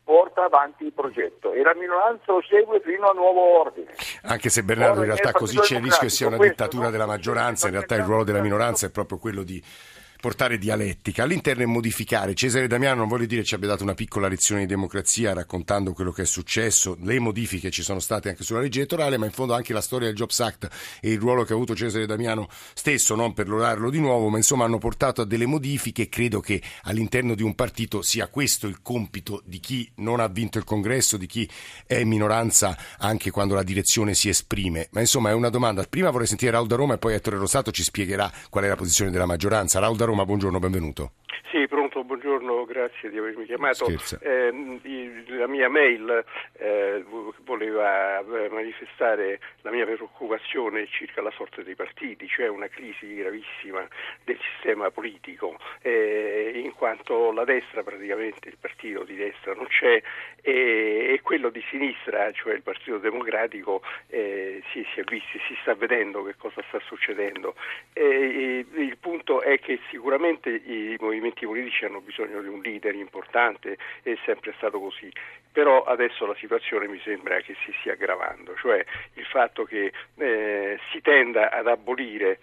porta 0.03 0.45
avanti 0.45 0.85
il 0.85 0.93
progetto 0.93 1.53
e 1.53 1.63
la 1.63 1.75
minoranza 1.75 2.33
lo 2.33 2.43
segue 2.43 2.81
fino 2.81 3.09
a 3.09 3.13
nuovo 3.13 3.61
ordine. 3.61 3.95
Anche 4.23 4.51
se 4.51 4.63
Bernardo 4.63 5.01
in 5.01 5.07
realtà 5.07 5.33
così 5.33 5.59
c'è 5.59 5.77
il 5.77 5.83
rischio 5.83 6.09
che 6.09 6.13
sia 6.13 6.27
una 6.27 6.37
dittatura 6.37 6.91
della 6.91 7.07
maggioranza, 7.07 7.67
in 7.67 7.73
realtà 7.73 7.95
il 7.95 8.03
ruolo 8.03 8.25
della 8.25 8.43
minoranza 8.43 8.87
è 8.87 8.91
proprio 8.91 9.19
quello 9.19 9.43
di 9.43 9.63
portare 10.25 10.57
dialettica, 10.57 11.25
all'interno 11.25 11.65
e 11.65 11.67
modificare. 11.67 12.33
Cesare 12.33 12.67
Damiano 12.67 13.01
non 13.01 13.09
voglio 13.09 13.27
dire 13.27 13.45
ci 13.45 13.55
abbia 13.55 13.69
dato 13.69 13.83
una 13.83 13.93
piccola 13.93 14.27
lezione 14.27 14.63
di 14.63 14.67
democrazia 14.69 15.35
raccontando 15.35 15.93
quello 15.93 16.13
che 16.13 16.23
è 16.23 16.25
successo, 16.25 16.97
le 17.03 17.19
modifiche 17.19 17.71
ci 17.71 17.83
sono 17.83 18.01
state 18.01 18.31
anche 18.31 18.43
sulla 18.43 18.61
legge 18.61 18.79
elettorale, 18.79 19.19
ma 19.19 19.27
in 19.27 19.33
fondo 19.33 19.53
anche 19.53 19.75
la 19.75 19.83
storia 19.83 20.07
del 20.07 20.17
Jobs 20.17 20.41
Act 20.41 20.69
e 21.03 21.13
il 21.13 21.19
ruolo 21.19 21.45
che 21.45 21.53
ha 21.53 21.57
avuto 21.57 21.77
Cesare 21.77 22.07
Damiano 22.07 22.49
stesso, 22.73 23.15
non 23.15 23.35
per 23.35 23.49
lorarlo 23.49 23.91
di 23.91 24.01
nuovo, 24.01 24.31
ma 24.31 24.39
insomma 24.39 24.65
hanno 24.65 24.79
portato 24.79 25.21
a 25.21 25.27
delle 25.27 25.45
modifiche 25.45 26.09
credo 26.09 26.41
che 26.41 26.63
all'interno 26.85 27.35
di 27.35 27.43
un 27.43 27.55
partito 27.55 28.01
sia 28.01 28.29
questo 28.29 28.67
il 28.67 28.81
compito 28.81 29.43
di 29.45 29.61
chi 29.61 29.93
non 29.97 30.21
ha 30.21 30.29
vinto 30.29 30.57
il 30.57 30.65
congresso, 30.65 31.19
di 31.19 31.27
chi 31.27 31.47
è 31.87 31.97
in 31.97 32.09
minoranza 32.09 32.75
anche 32.97 33.31
quando 33.31 33.53
la 33.53 33.63
direzione 33.63 34.15
si 34.15 34.31
esprime. 34.31 34.89
Ma 34.93 35.01
insomma 35.01 35.29
è 35.29 35.35
una 35.35 35.51
domanda. 35.51 35.83
Prima 35.83 36.09
vorrei 36.09 36.27
sentire 36.27 36.53
Raul 36.53 36.67
da 36.67 36.77
Roma 36.77 36.95
e 36.95 36.99
poi 36.99 37.13
Ettore 37.13 37.37
Rosato 37.37 37.71
ci 37.71 37.83
spiegherà 37.83 38.33
qual 38.49 38.65
è 38.65 38.69
la 38.69 38.77
posizione 38.77 39.11
della 39.11 39.27
maggioranza. 39.27 39.81
Raul 39.81 39.99
da 39.99 40.07
Roma 40.07 40.14
Roma, 40.15 40.27
buongiorno, 40.27 40.61
benvenuto. 40.61 41.11
Sì, 41.51 41.67
pronto, 41.95 42.05
buongiorno, 42.05 42.65
grazie 42.65 43.09
di 43.09 43.19
avermi 43.19 43.45
chiamato. 43.45 43.87
Eh, 44.21 44.81
la 45.29 45.47
mia 45.47 45.69
mail 45.69 46.25
eh, 46.55 47.05
voleva 47.45 48.19
eh, 48.19 48.49
manifestare 48.51 49.39
la 49.63 49.71
mia 49.71 49.85
preoccupazione 49.85 50.87
circa 50.89 51.23
la 51.23 51.31
sorte 51.31 51.63
dei 51.63 51.77
partiti, 51.77 52.27
cioè 52.27 52.49
una 52.49 52.67
crisi 52.67 53.15
gravissima 53.15 53.87
del 54.25 54.39
sistema 54.53 54.91
politico, 54.91 55.57
eh, 55.83 56.53
in 56.65 56.73
quanto 56.73 57.31
la 57.31 57.45
destra 57.45 57.85
praticamente, 57.85 58.49
il 58.49 58.57
partito 58.59 59.05
di 59.05 59.15
destra 59.15 59.55
non 59.55 59.67
c'è 59.67 60.03
e, 60.43 61.13
e 61.13 61.21
quello 61.23 61.51
di 61.51 61.63
sinistra, 61.71 62.33
cioè 62.33 62.55
il 62.55 62.63
Partito 62.63 62.99
Democratico, 62.99 63.83
eh, 64.09 64.63
si, 64.73 64.85
si, 64.93 65.01
è 65.01 65.05
visto, 65.05 65.39
si 65.47 65.57
sta 65.63 65.75
vedendo 65.75 66.25
che 66.25 66.35
cosa 66.37 66.63
sta 66.69 66.81
succedendo. 66.87 67.55
il 67.95 68.97
punto 68.99 69.43
è 69.43 69.59
che 69.61 69.79
sicuramente 69.91 70.51
i 70.51 70.97
movimenti 70.99 71.45
partiti 71.45 71.84
hanno 71.85 72.01
bisogno 72.01 72.41
di 72.41 72.49
un 72.49 72.61
leader 72.61 72.95
importante, 72.95 73.77
è 74.03 74.17
sempre 74.25 74.55
stato 74.57 74.81
così, 74.81 75.11
però 75.53 75.85
adesso 75.85 76.27
la 76.27 76.37
situazione 76.37 76.89
mi 76.89 77.01
sembra 77.05 77.41
che 77.41 77.55
si 77.65 77.75
stia 77.81 77.93
aggravando, 77.93 78.55
cioè 78.57 78.85
il 79.15 79.25
fatto 79.25 79.65
che 79.65 79.93
eh, 80.17 80.79
si 80.91 81.01
tenda 81.01 81.51
ad 81.51 81.67
abolire 81.67 82.41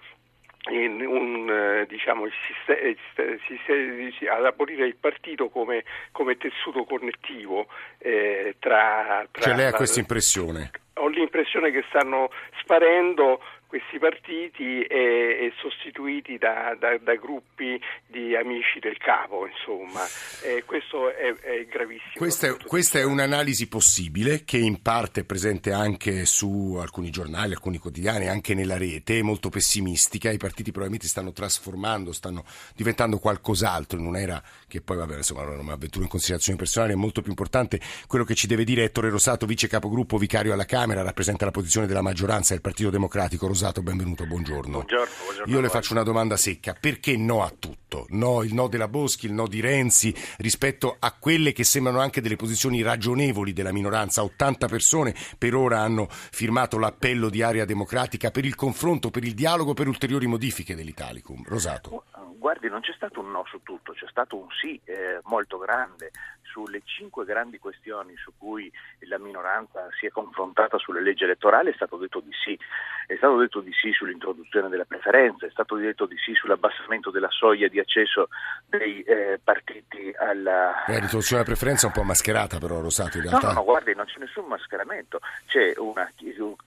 un, 0.70 1.50
eh, 1.50 1.86
diciamo, 1.88 2.26
il 2.26 2.34
sistema, 2.46 4.36
ad 4.36 4.46
abolire 4.46 4.86
il 4.86 4.96
partito 4.96 5.50
come, 5.50 5.84
come 6.12 6.38
tessuto 6.38 6.84
connettivo 6.84 7.68
eh, 7.98 8.56
tra, 8.60 9.26
tra... 9.32 9.44
Cioè 9.44 9.56
lei 9.56 9.68
ha 9.68 9.74
questa 9.74 10.00
impressione? 10.00 10.70
Ho 10.96 11.08
l'impressione 11.08 11.72
che 11.72 11.84
stanno 11.90 12.30
sparendo 12.62 13.42
questi 13.72 14.00
partiti 14.00 14.82
e, 14.82 15.48
e 15.48 15.54
sostituiti 15.62 16.38
da, 16.38 16.76
da, 16.78 16.98
da, 16.98 17.16
gruppi 17.16 17.80
di 18.06 18.36
amici 18.36 18.80
del 18.82 18.98
capo, 18.98 19.48
insomma. 19.48 20.02
E 20.44 20.66
questo 20.66 21.10
è, 21.10 21.34
è 21.36 21.66
gravissimo. 21.68 22.12
Questa 22.16 22.48
è, 22.48 22.58
questa 22.58 23.00
è, 23.00 23.06
un'analisi 23.06 23.70
possibile 23.70 24.44
che 24.44 24.58
in 24.58 24.82
parte 24.82 25.22
è 25.22 25.24
presente 25.24 25.72
anche 25.72 26.26
su 26.26 26.78
alcuni 26.82 27.12
giornali, 27.12 27.54
alcuni 27.54 27.78
quotidiani, 27.78 28.28
anche 28.28 28.54
nella 28.54 28.78
rete, 28.78 29.24
molto 29.24 29.48
pessimistica. 29.48 30.30
I 30.30 30.38
partiti 30.38 30.72
probabilmente 30.72 31.08
stanno 31.08 31.32
trasformando, 31.32 32.12
stanno 32.12 32.44
diventando 32.76 33.20
qualcos'altro 33.20 33.98
in 33.98 34.06
un'era 34.06 34.44
che 34.68 34.82
poi, 34.82 34.98
vabbè, 34.98 35.16
insomma, 35.16 35.44
non 35.46 35.64
mi 35.64 35.72
avventuro 35.72 36.04
in 36.04 36.10
considerazioni 36.10 36.58
personali, 36.58 36.92
è 36.92 36.96
molto 36.96 37.22
più 37.22 37.30
importante 37.30 37.80
quello 38.06 38.26
che 38.26 38.36
ci 38.36 38.48
deve 38.48 38.66
dire 38.66 38.84
Ettore 38.84 39.10
Rosato, 39.10 39.46
vice 39.46 39.70
capogruppo 39.70 40.18
vicario 40.18 40.52
alla 40.52 40.66
Camera, 40.66 41.04
rappresenta 41.04 41.46
la 41.46 41.52
posizione 41.52 41.88
della 41.88 42.02
maggioranza 42.02 42.52
del 42.52 42.62
Partito 42.62 42.90
Democratico. 42.90 43.48
Rosato, 43.62 43.84
benvenuto, 43.84 44.26
buongiorno. 44.26 44.72
Buongiorno, 44.72 45.14
buongiorno 45.24 45.54
Io 45.54 45.62
le 45.62 45.70
faccio 45.70 45.94
una 45.94 46.02
domanda 46.02 46.36
secca, 46.36 46.74
perché 46.74 47.16
no 47.16 47.44
a 47.44 47.52
tutto? 47.52 48.08
No, 48.10 48.42
il 48.42 48.56
no 48.56 48.68
della 48.68 48.88
Boschi, 48.88 49.28
il 49.28 49.34
no 49.34 49.48
di 49.48 49.62
Renzi, 49.62 50.12
rispetto 50.40 50.96
a 50.98 51.14
quelle 51.14 51.52
che 51.52 51.64
sembrano 51.64 52.00
anche 52.00 52.22
delle 52.22 52.38
posizioni 52.38 52.82
ragionevoli 52.82 53.54
della 53.54 53.72
minoranza. 53.72 54.24
80 54.24 54.68
persone 54.68 55.14
per 55.38 55.54
ora 55.54 55.82
hanno 55.82 56.08
firmato 56.10 56.80
l'appello 56.80 57.30
di 57.30 57.44
Area 57.44 57.66
Democratica 57.66 58.32
per 58.32 58.46
il 58.46 58.56
confronto, 58.56 59.12
per 59.12 59.24
il 59.24 59.36
dialogo, 59.36 59.76
per 59.76 59.88
ulteriori 59.88 60.26
modifiche 60.26 60.74
dell'Italicum. 60.74 61.44
Rosato. 61.46 62.06
Guardi, 62.40 62.68
non 62.68 62.82
c'è 62.82 62.94
stato 62.96 63.20
un 63.20 63.30
no 63.30 63.44
su 63.46 63.62
tutto, 63.62 63.94
c'è 63.94 64.08
stato 64.10 64.38
un 64.38 64.48
sì 64.60 64.82
eh, 64.86 65.20
molto 65.26 65.60
grande 65.60 66.10
sulle 66.52 66.82
cinque 66.84 67.26
grandi 67.26 67.60
questioni 67.60 68.16
su 68.18 68.34
cui 68.38 68.72
la 69.08 69.18
minoranza 69.18 69.88
si 69.98 70.06
è 70.06 70.10
confrontata 70.10 70.78
sulle 70.78 71.02
leggi 71.02 71.24
elettorali 71.24 71.72
è 71.72 71.74
stato 71.74 71.98
detto 71.98 72.20
di 72.20 72.32
sì. 72.44 72.60
È 73.08 73.16
stato 73.16 73.38
detto 73.38 73.60
di 73.60 73.74
sì 73.74 73.92
sull'introduzione 73.92 74.70
delle 74.70 74.86
preferenze, 74.86 75.48
è 75.48 75.52
stato 75.52 75.76
detto 75.76 76.06
di 76.06 76.18
sì 76.18 76.34
sull'abbassamento 76.34 77.10
della 77.10 77.30
soglia 77.30 77.68
di 77.68 77.80
accesso 77.80 78.30
dei 78.68 79.02
eh, 79.04 79.40
partiti 79.44 80.14
alla... 80.18 80.84
La 80.88 81.00
riduzione 81.00 81.44
della 81.44 81.56
preferenza 81.56 81.86
è 81.86 81.88
un 81.88 81.94
po' 81.94 82.04
mascherata 82.04 82.58
però, 82.58 82.80
Rosato, 82.80 83.18
in 83.18 83.24
realtà. 83.24 83.48
No, 83.48 83.54
no, 83.54 83.60
no, 83.60 83.64
guardi, 83.66 83.96
non 83.96 84.06
c'è 84.06 84.20
nessun 84.20 84.46
mascheramento. 84.46 85.20
C'è 85.48 85.74
una 85.78 86.10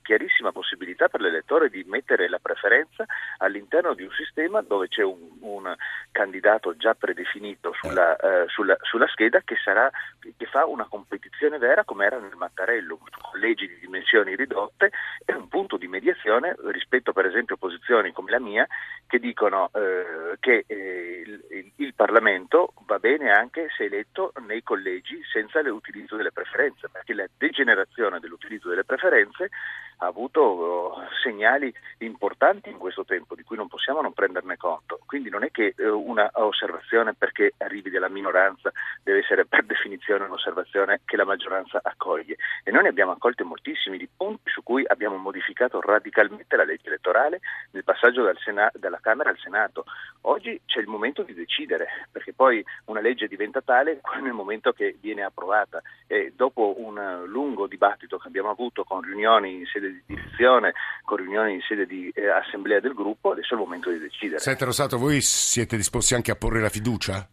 chiarissima 0.03 0.51
possibilità 0.51 1.07
per 1.07 1.21
l'elettore 1.21 1.69
di 1.69 1.83
mettere 1.87 2.29
la 2.29 2.39
preferenza 2.39 3.05
all'interno 3.37 3.93
di 3.93 4.03
un 4.03 4.11
sistema 4.11 4.61
dove 4.61 4.87
c'è 4.87 5.03
un, 5.03 5.37
un 5.41 5.75
candidato 6.11 6.75
già 6.77 6.93
predefinito 6.93 7.73
sulla, 7.73 8.15
eh. 8.17 8.43
Eh, 8.43 8.45
sulla, 8.47 8.77
sulla 8.81 9.07
scheda 9.07 9.41
che 9.43 9.55
sarà 9.63 9.74
sarà, 9.75 9.91
che 10.37 10.45
fa 10.45 10.65
una 10.65 10.85
competizione 10.85 11.57
vera 11.57 11.83
come 11.83 12.05
era 12.05 12.17
nel 12.17 12.35
Mattarello, 12.35 12.97
collegi 13.21 13.67
di 13.67 13.79
dimensioni 13.79 14.35
ridotte 14.35 14.91
e 15.25 15.33
un 15.33 15.49
punto 15.49 15.75
di 15.75 15.87
mediazione 15.87 16.55
rispetto 16.71 17.11
per 17.11 17.25
esempio 17.25 17.55
a 17.55 17.57
posizioni 17.57 18.13
come 18.13 18.31
la 18.31 18.39
mia 18.39 18.65
che 19.05 19.19
dicono 19.19 19.69
eh, 19.73 20.37
che 20.39 20.63
eh, 20.65 21.23
il, 21.25 21.71
il, 21.75 21.93
Parlamento 21.93 22.73
va 22.85 22.99
bene 22.99 23.31
anche 23.31 23.67
se 23.75 23.85
eletto 23.85 24.31
nei 24.45 24.63
collegi 24.63 25.21
senza 25.31 25.61
l'utilizzo 25.61 26.15
delle 26.15 26.31
preferenze, 26.31 26.89
perché 26.89 27.13
la 27.13 27.27
degenerazione 27.37 28.19
dell'utilizzo 28.19 28.69
delle 28.69 28.83
preferenze 28.83 29.49
ha 29.97 30.05
avuto 30.05 30.41
oh, 30.41 31.01
segnali 31.23 31.73
importanti 31.99 32.69
in 32.69 32.77
questo 32.77 33.05
tempo 33.05 33.35
di 33.35 33.43
cui 33.43 33.55
non 33.55 33.67
possiamo 33.67 34.01
non 34.01 34.13
prenderne 34.13 34.57
conto. 34.57 34.99
Quindi 35.05 35.29
non 35.29 35.43
è 35.43 35.51
che 35.51 35.73
eh, 35.77 35.87
una 35.87 36.29
osservazione 36.33 37.13
perché 37.13 37.53
arrivi 37.57 37.89
dalla 37.89 38.09
minoranza 38.09 38.71
deve 39.03 39.19
essere 39.19 39.45
per 39.45 39.63
definizione 39.65 40.25
un'osservazione 40.25 41.01
che 41.05 41.17
la 41.17 41.25
maggioranza 41.25 41.79
accoglie. 41.81 42.37
E 42.63 42.71
noi 42.71 42.83
ne 42.83 42.89
abbiamo 42.89 43.11
accolte 43.11 43.43
moltissimi 43.43 43.97
di 43.97 44.07
punti 44.15 44.49
su 44.49 44.63
cui 44.63 44.83
abbiamo 44.87 45.17
modificato 45.17 45.79
radicalmente 45.79 46.55
la 46.55 46.65
legge 46.65 46.87
elettorale 46.87 47.39
nel 47.71 47.83
passaggio 47.83 48.23
dal 48.23 48.37
Sena- 48.37 48.71
dalla 48.73 48.99
Camera 49.01 49.29
al 49.29 49.37
Senato. 49.37 49.85
Oggi 50.21 50.59
c'è 50.65 50.79
il 50.79 50.87
momento 50.87 51.23
di 51.23 51.33
decidere, 51.33 52.07
perché 52.11 52.33
poi 52.33 52.63
una 52.85 52.99
legge 52.99 53.27
diventa 53.27 53.61
tale 53.61 54.01
nel 54.21 54.33
momento 54.33 54.71
che 54.73 54.97
viene 54.99 55.23
approvata. 55.23 55.81
E 56.07 56.33
dopo 56.35 56.75
un 56.77 57.23
lungo 57.25 57.67
dibattito 57.67 58.17
che 58.17 58.27
abbiamo 58.27 58.49
avuto 58.49 58.83
con 58.83 59.01
riunioni 59.01 59.55
in 59.55 59.65
sede 59.65 59.84
sede 59.85 60.03
di 60.05 60.15
direzione, 60.15 60.73
con 61.03 61.17
riunioni 61.17 61.53
in 61.53 61.61
sede 61.61 61.85
di 61.85 62.09
eh, 62.09 62.29
assemblea 62.29 62.79
del 62.79 62.93
gruppo, 62.93 63.31
adesso 63.31 63.53
è 63.53 63.57
il 63.57 63.63
momento 63.63 63.89
di 63.89 63.99
decidere. 63.99 64.39
Senta 64.39 64.65
Rosato, 64.65 64.97
voi 64.97 65.21
siete 65.21 65.75
disposti 65.77 66.15
anche 66.15 66.31
a 66.31 66.35
porre 66.35 66.61
la 66.61 66.69
fiducia? 66.69 67.27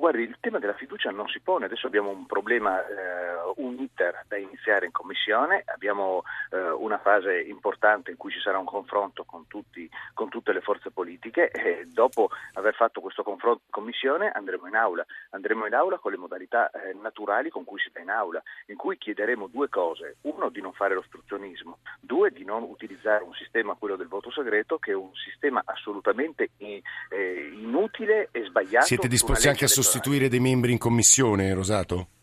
Guardi, 0.00 0.22
il 0.22 0.38
tema 0.40 0.58
della 0.58 0.72
fiducia 0.72 1.10
non 1.10 1.28
si 1.28 1.40
pone, 1.40 1.66
adesso 1.66 1.86
abbiamo 1.86 2.08
un 2.08 2.24
problema 2.24 2.80
eh, 2.80 3.30
un 3.56 3.78
iter 3.78 4.24
da 4.26 4.38
iniziare 4.38 4.86
in 4.86 4.92
commissione, 4.92 5.62
abbiamo 5.66 6.22
eh, 6.50 6.70
una 6.70 6.98
fase 6.98 7.38
importante 7.38 8.10
in 8.10 8.16
cui 8.16 8.32
ci 8.32 8.40
sarà 8.40 8.56
un 8.56 8.64
confronto 8.64 9.24
con, 9.24 9.46
tutti, 9.46 9.86
con 10.14 10.30
tutte 10.30 10.54
le 10.54 10.62
forze 10.62 10.90
politiche 10.90 11.50
e 11.50 11.86
dopo 11.86 12.30
aver 12.54 12.74
fatto 12.74 13.02
questo 13.02 13.22
confronto 13.22 13.60
in 13.66 13.70
commissione 13.70 14.30
andremo 14.30 14.66
in 14.68 14.74
aula, 14.74 15.04
andremo 15.30 15.66
in 15.66 15.74
aula 15.74 15.98
con 15.98 16.12
le 16.12 16.16
modalità 16.16 16.70
eh, 16.70 16.94
naturali 16.94 17.50
con 17.50 17.64
cui 17.64 17.78
si 17.78 17.90
sta 17.90 18.00
in 18.00 18.08
aula, 18.08 18.42
in 18.68 18.76
cui 18.76 18.96
chiederemo 18.96 19.48
due 19.48 19.68
cose, 19.68 20.16
uno 20.22 20.48
di 20.48 20.62
non 20.62 20.72
fare 20.72 20.94
l'ostruzionismo, 20.94 21.76
due 22.00 22.30
di 22.30 22.46
non 22.46 22.62
utilizzare 22.62 23.22
un 23.22 23.34
sistema, 23.34 23.74
quello 23.74 23.96
del 23.96 24.08
voto 24.08 24.30
segreto, 24.30 24.78
che 24.78 24.92
è 24.92 24.94
un 24.94 25.14
sistema 25.14 25.62
assolutamente 25.66 26.52
eh, 26.56 27.50
inutile 27.52 28.28
e 28.32 28.44
sbagliato. 28.44 28.86
Siete 28.86 29.08
disposti 29.08 29.48
anche 29.48 29.66
a 29.66 29.68
sostituire 29.90 30.28
dei 30.28 30.38
membri 30.38 30.70
in 30.70 30.78
commissione, 30.78 31.52
Rosato? 31.52 32.19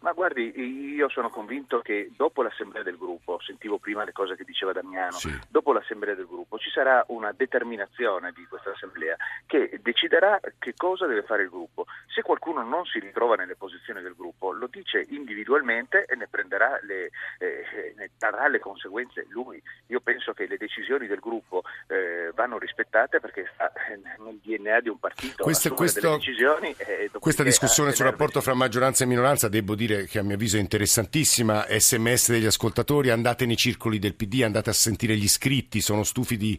Ma 0.00 0.12
guardi, 0.12 0.58
io 0.58 1.10
sono 1.10 1.28
convinto 1.28 1.80
che 1.80 2.10
dopo 2.16 2.42
l'assemblea 2.42 2.82
del 2.82 2.96
gruppo, 2.96 3.38
sentivo 3.40 3.76
prima 3.76 4.02
le 4.02 4.12
cose 4.12 4.34
che 4.34 4.44
diceva 4.44 4.72
Damiano, 4.72 5.12
sì. 5.12 5.30
dopo 5.48 5.74
l'assemblea 5.74 6.14
del 6.14 6.26
gruppo 6.26 6.56
ci 6.56 6.70
sarà 6.70 7.04
una 7.08 7.32
determinazione 7.36 8.32
di 8.32 8.46
questa 8.48 8.70
assemblea 8.70 9.14
che 9.46 9.78
deciderà 9.82 10.40
che 10.58 10.72
cosa 10.74 11.06
deve 11.06 11.22
fare 11.22 11.42
il 11.42 11.50
gruppo. 11.50 11.84
Se 12.06 12.22
qualcuno 12.22 12.62
non 12.62 12.86
si 12.86 12.98
ritrova 12.98 13.34
nelle 13.34 13.56
posizioni 13.56 14.00
del 14.00 14.14
gruppo, 14.16 14.52
lo 14.52 14.68
dice 14.70 15.04
individualmente 15.10 16.06
e 16.06 16.16
ne 16.16 16.28
prenderà 16.28 16.78
le, 16.82 17.10
eh, 17.38 17.94
ne 17.96 18.10
darà 18.16 18.48
le 18.48 18.58
conseguenze 18.58 19.26
lui. 19.28 19.62
Io 19.88 20.00
penso 20.00 20.32
che 20.32 20.46
le 20.46 20.56
decisioni 20.56 21.08
del 21.08 21.20
gruppo 21.20 21.62
eh, 21.88 22.30
vanno 22.34 22.58
rispettate 22.58 23.20
perché 23.20 23.50
sta 23.52 23.70
nel 24.18 24.38
DNA 24.42 24.80
di 24.80 24.88
un 24.88 24.98
partito. 24.98 25.42
Questo, 25.42 25.74
questo, 25.74 26.12
decisioni, 26.12 26.74
questa 27.18 27.42
discussione 27.42 27.92
sul 27.92 28.06
rapporto 28.06 28.40
fra 28.40 28.54
maggioranza 28.54 29.04
e 29.04 29.06
minoranza, 29.06 29.48
devo 29.48 29.74
dire 29.74 29.89
dire 29.90 30.06
che 30.06 30.20
a 30.20 30.22
mio 30.22 30.34
avviso 30.34 30.56
è 30.56 30.60
interessantissima, 30.60 31.66
sms 31.68 32.30
degli 32.30 32.46
ascoltatori, 32.46 33.10
andate 33.10 33.44
nei 33.46 33.56
circoli 33.56 33.98
del 33.98 34.14
PD, 34.14 34.42
andate 34.42 34.70
a 34.70 34.72
sentire 34.72 35.16
gli 35.16 35.24
iscritti, 35.24 35.80
sono 35.80 36.04
stufi 36.04 36.36
di 36.36 36.58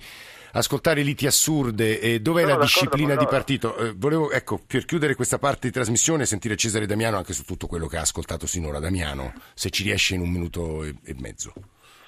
ascoltare 0.53 1.01
liti 1.01 1.25
assurde, 1.27 1.99
e 1.99 2.19
dov'è 2.19 2.43
no, 2.43 2.49
la 2.49 2.57
disciplina 2.57 3.15
di 3.15 3.25
partito? 3.25 3.77
Eh, 3.77 3.93
volevo, 3.95 4.31
ecco, 4.31 4.59
per 4.65 4.83
chiudere 4.83 5.15
questa 5.15 5.39
parte 5.39 5.67
di 5.67 5.73
trasmissione, 5.73 6.25
sentire 6.25 6.57
Cesare 6.57 6.85
Damiano 6.85 7.17
anche 7.17 7.33
su 7.33 7.43
tutto 7.45 7.67
quello 7.67 7.87
che 7.87 7.97
ha 7.97 8.01
ascoltato 8.01 8.45
sinora. 8.45 8.79
Damiano, 8.79 9.33
se 9.53 9.69
ci 9.69 9.83
riesce 9.83 10.15
in 10.15 10.21
un 10.21 10.29
minuto 10.29 10.83
e, 10.83 10.95
e 11.05 11.15
mezzo. 11.19 11.53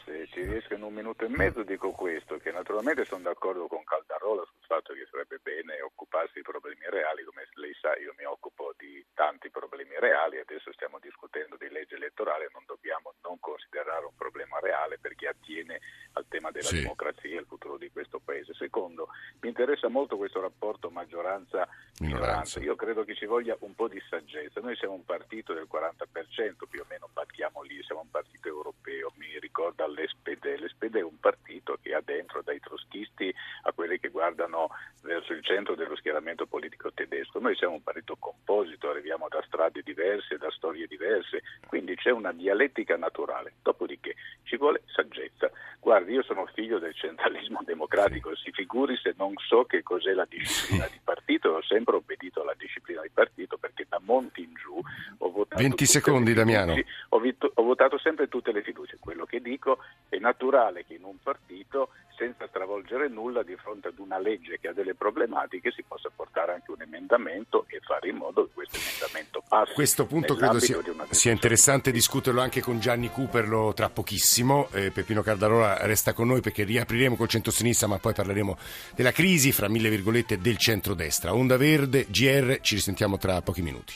Se 0.04 0.28
ci 0.34 0.42
riesco 0.42 0.74
in 0.74 0.84
un 0.84 0.94
minuto 0.94 1.24
e 1.24 1.30
mezzo 1.30 1.64
dico 1.64 1.92
questo, 1.92 2.38
che 2.38 2.52
naturalmente 2.52 3.06
sono 3.06 3.24
d'accordo 3.24 3.68
con 3.68 3.84
Caldarola 3.86 4.44
fatto 4.74 4.94
che 4.94 5.06
sarebbe 5.12 5.38
bene 5.38 5.82
occuparsi 5.82 6.42
di 6.42 6.42
problemi 6.42 6.82
reali, 6.90 7.24
come 7.24 7.46
lei 7.62 7.76
sa 7.80 7.96
io 7.98 8.14
mi 8.18 8.26
occupo 8.26 8.74
di 8.76 9.06
tanti 9.14 9.52
problemi 9.52 9.94
reali, 10.00 10.40
adesso 10.40 10.74
stiamo 10.74 10.98
discutendo 10.98 11.58
di 11.58 11.70
legge 11.70 11.96
elettorale, 11.96 12.50
non 12.52 12.64
dobbiamo 12.66 13.14
non 13.22 13.40
considerare 13.40 14.06
un 14.06 14.16
problema 14.18 14.60
reale 14.60 14.98
perché 14.98 15.28
attiene 15.28 15.80
al 16.14 16.26
tema 16.28 16.50
della 16.50 16.74
sì. 16.74 16.82
democrazia 16.82 17.36
e 17.36 17.38
al 17.38 17.46
futuro 17.46 17.78
di 17.78 17.92
questo 17.92 18.20
Paese. 18.20 18.54
Secondo, 18.54 19.10
mi 19.42 19.50
interessa 19.50 19.90
molto 19.90 20.18
questo 20.18 20.42
rapporto 20.42 20.90
maggioranza-minoranza, 20.90 22.60
io 22.60 22.76
credo 22.76 23.04
che 23.04 23.16
ci 23.16 23.26
voglia 23.26 23.56
un 23.60 23.76
po' 23.76 23.88
di 23.88 24.02
saggezza, 24.10 24.60
noi 24.60 24.76
siamo 24.76 24.96
un 24.96 25.06
partito 25.06 25.54
del 25.54 25.68
40%, 25.72 26.66
più 26.70 26.82
o 26.82 26.86
meno 26.90 27.10
battiamo 27.14 27.62
lì, 27.62 27.82
siamo 27.84 28.02
un 28.02 28.10
partito 28.10 28.48
europeo, 28.48 29.12
mi 29.18 29.38
ricorda 29.40 29.88
l'SPD, 29.88 30.58
l'SPD 30.60 30.96
è 30.98 31.04
un 31.04 31.20
partito 31.20 31.78
che 31.82 31.94
ha 31.94 32.02
dentro 32.02 32.42
dai 32.42 32.60
troschisti 32.60 33.34
a 33.64 33.72
quelli 33.74 34.00
che 34.00 34.10
guardano 34.10 34.63
verso 35.04 35.34
il 35.34 35.44
centro 35.44 35.76
dello 35.76 35.96
schieramento 35.96 36.46
politico 36.46 36.92
tedesco, 36.94 37.40
noi 37.40 37.56
siamo 37.56 37.76
un 37.76 37.84
partito 37.84 38.16
composito, 38.18 38.90
arriviamo 38.90 39.28
da 39.30 39.44
strade 39.46 39.82
diverse, 39.84 40.38
da 40.38 40.50
storie 40.52 40.88
diverse, 40.88 41.42
quindi 41.68 41.96
c'è 41.96 42.10
una 42.10 42.32
dialettica 42.32 42.98
naturale. 42.98 43.54
Dopodiché 43.62 44.16
ci 44.44 44.58
vuole 44.58 44.84
saggezza. 44.88 45.52
Guardi, 45.80 46.14
io 46.14 46.24
sono 46.24 46.46
figlio 46.54 46.80
del 46.80 46.96
centralismo 46.96 47.62
democratico, 47.66 48.36
si 48.36 48.52
figuri 48.52 48.98
se 48.98 49.14
non 49.18 49.34
so 49.48 49.66
che 49.66 49.84
cos'è 49.84 50.14
la 50.14 50.28
disciplina 50.28 50.88
di 50.88 51.00
partito, 51.04 51.50
ho 51.50 51.64
sempre 51.64 51.96
obbedito 51.96 52.42
alla 52.42 52.56
disciplina 52.58 53.02
di 53.02 53.10
partito 53.14 53.58
perché 53.58 53.86
da 53.88 54.00
Monti 54.04 54.42
in 54.42 54.54
giù 54.54 54.80
ho 55.18 55.32
votato 55.32 55.62
20 55.62 55.86
secondi 55.86 56.34
Damiano. 56.34 56.74
Ho, 57.10 57.22
ho 57.54 57.64
votato 57.64 57.98
sempre 57.98 58.28
tutte 58.28 58.52
le 58.52 58.64
fiducie. 58.64 58.98
Quello 59.00 59.26
che 59.26 59.42
dico 59.42 59.80
è 60.08 60.18
naturale 60.18 60.86
che 60.86 60.94
in 60.94 61.04
un 61.04 61.18
partito 61.22 61.90
senza 62.16 62.48
stravolgere 62.48 63.08
nulla 63.08 63.44
di 63.44 63.56
fronte 63.56 63.90
ad 63.90 64.00
una 64.00 64.20
legge 64.20 64.60
che 64.60 64.70
ha 64.70 64.74
delle 64.74 64.96
problematiche 64.96 65.72
si 65.72 65.84
possa 65.84 66.10
portare 66.14 66.54
anche 66.54 66.72
un 66.72 66.82
emendamento 66.82 67.66
e 67.68 67.80
fare 67.82 68.10
in 68.10 68.16
modo 68.16 68.46
che 68.46 68.52
questo 68.54 68.78
emendamento 68.78 69.44
passi. 69.48 69.72
A 69.72 69.74
questo 69.74 70.06
punto 70.06 70.36
credo 70.36 70.60
sia, 70.60 70.80
sia, 71.10 71.32
interessante 71.32 71.92
discuterlo 71.92 72.42
anche 72.42 72.62
con 72.62 72.80
Gianni 72.80 73.10
Cooperlo 73.10 73.74
tra 73.74 73.90
pochissimo. 73.90 74.70
Eh, 74.72 74.92
Peppino 74.92 75.22
Cardarola 75.22 75.86
resta 75.86 76.14
con 76.14 76.28
noi 76.28 76.42
perché 76.42 76.64
riapriremo 76.64 77.16
col 77.16 77.28
centro-sinistra 77.28 77.88
ma 77.88 77.98
poi 77.98 78.14
parleremo 78.14 78.58
della 78.96 79.12
crisi 79.12 79.52
fra 79.52 79.68
mille 79.68 79.90
virgolette 79.90 80.38
del 80.38 80.58
centro-destra. 80.58 81.34
Onda 81.34 81.58
Verde, 81.58 82.06
GR, 82.10 82.60
ci 82.62 82.76
risentiamo 82.76 83.18
tra 83.18 83.42
pochi 83.42 83.62
minuti. 83.62 83.94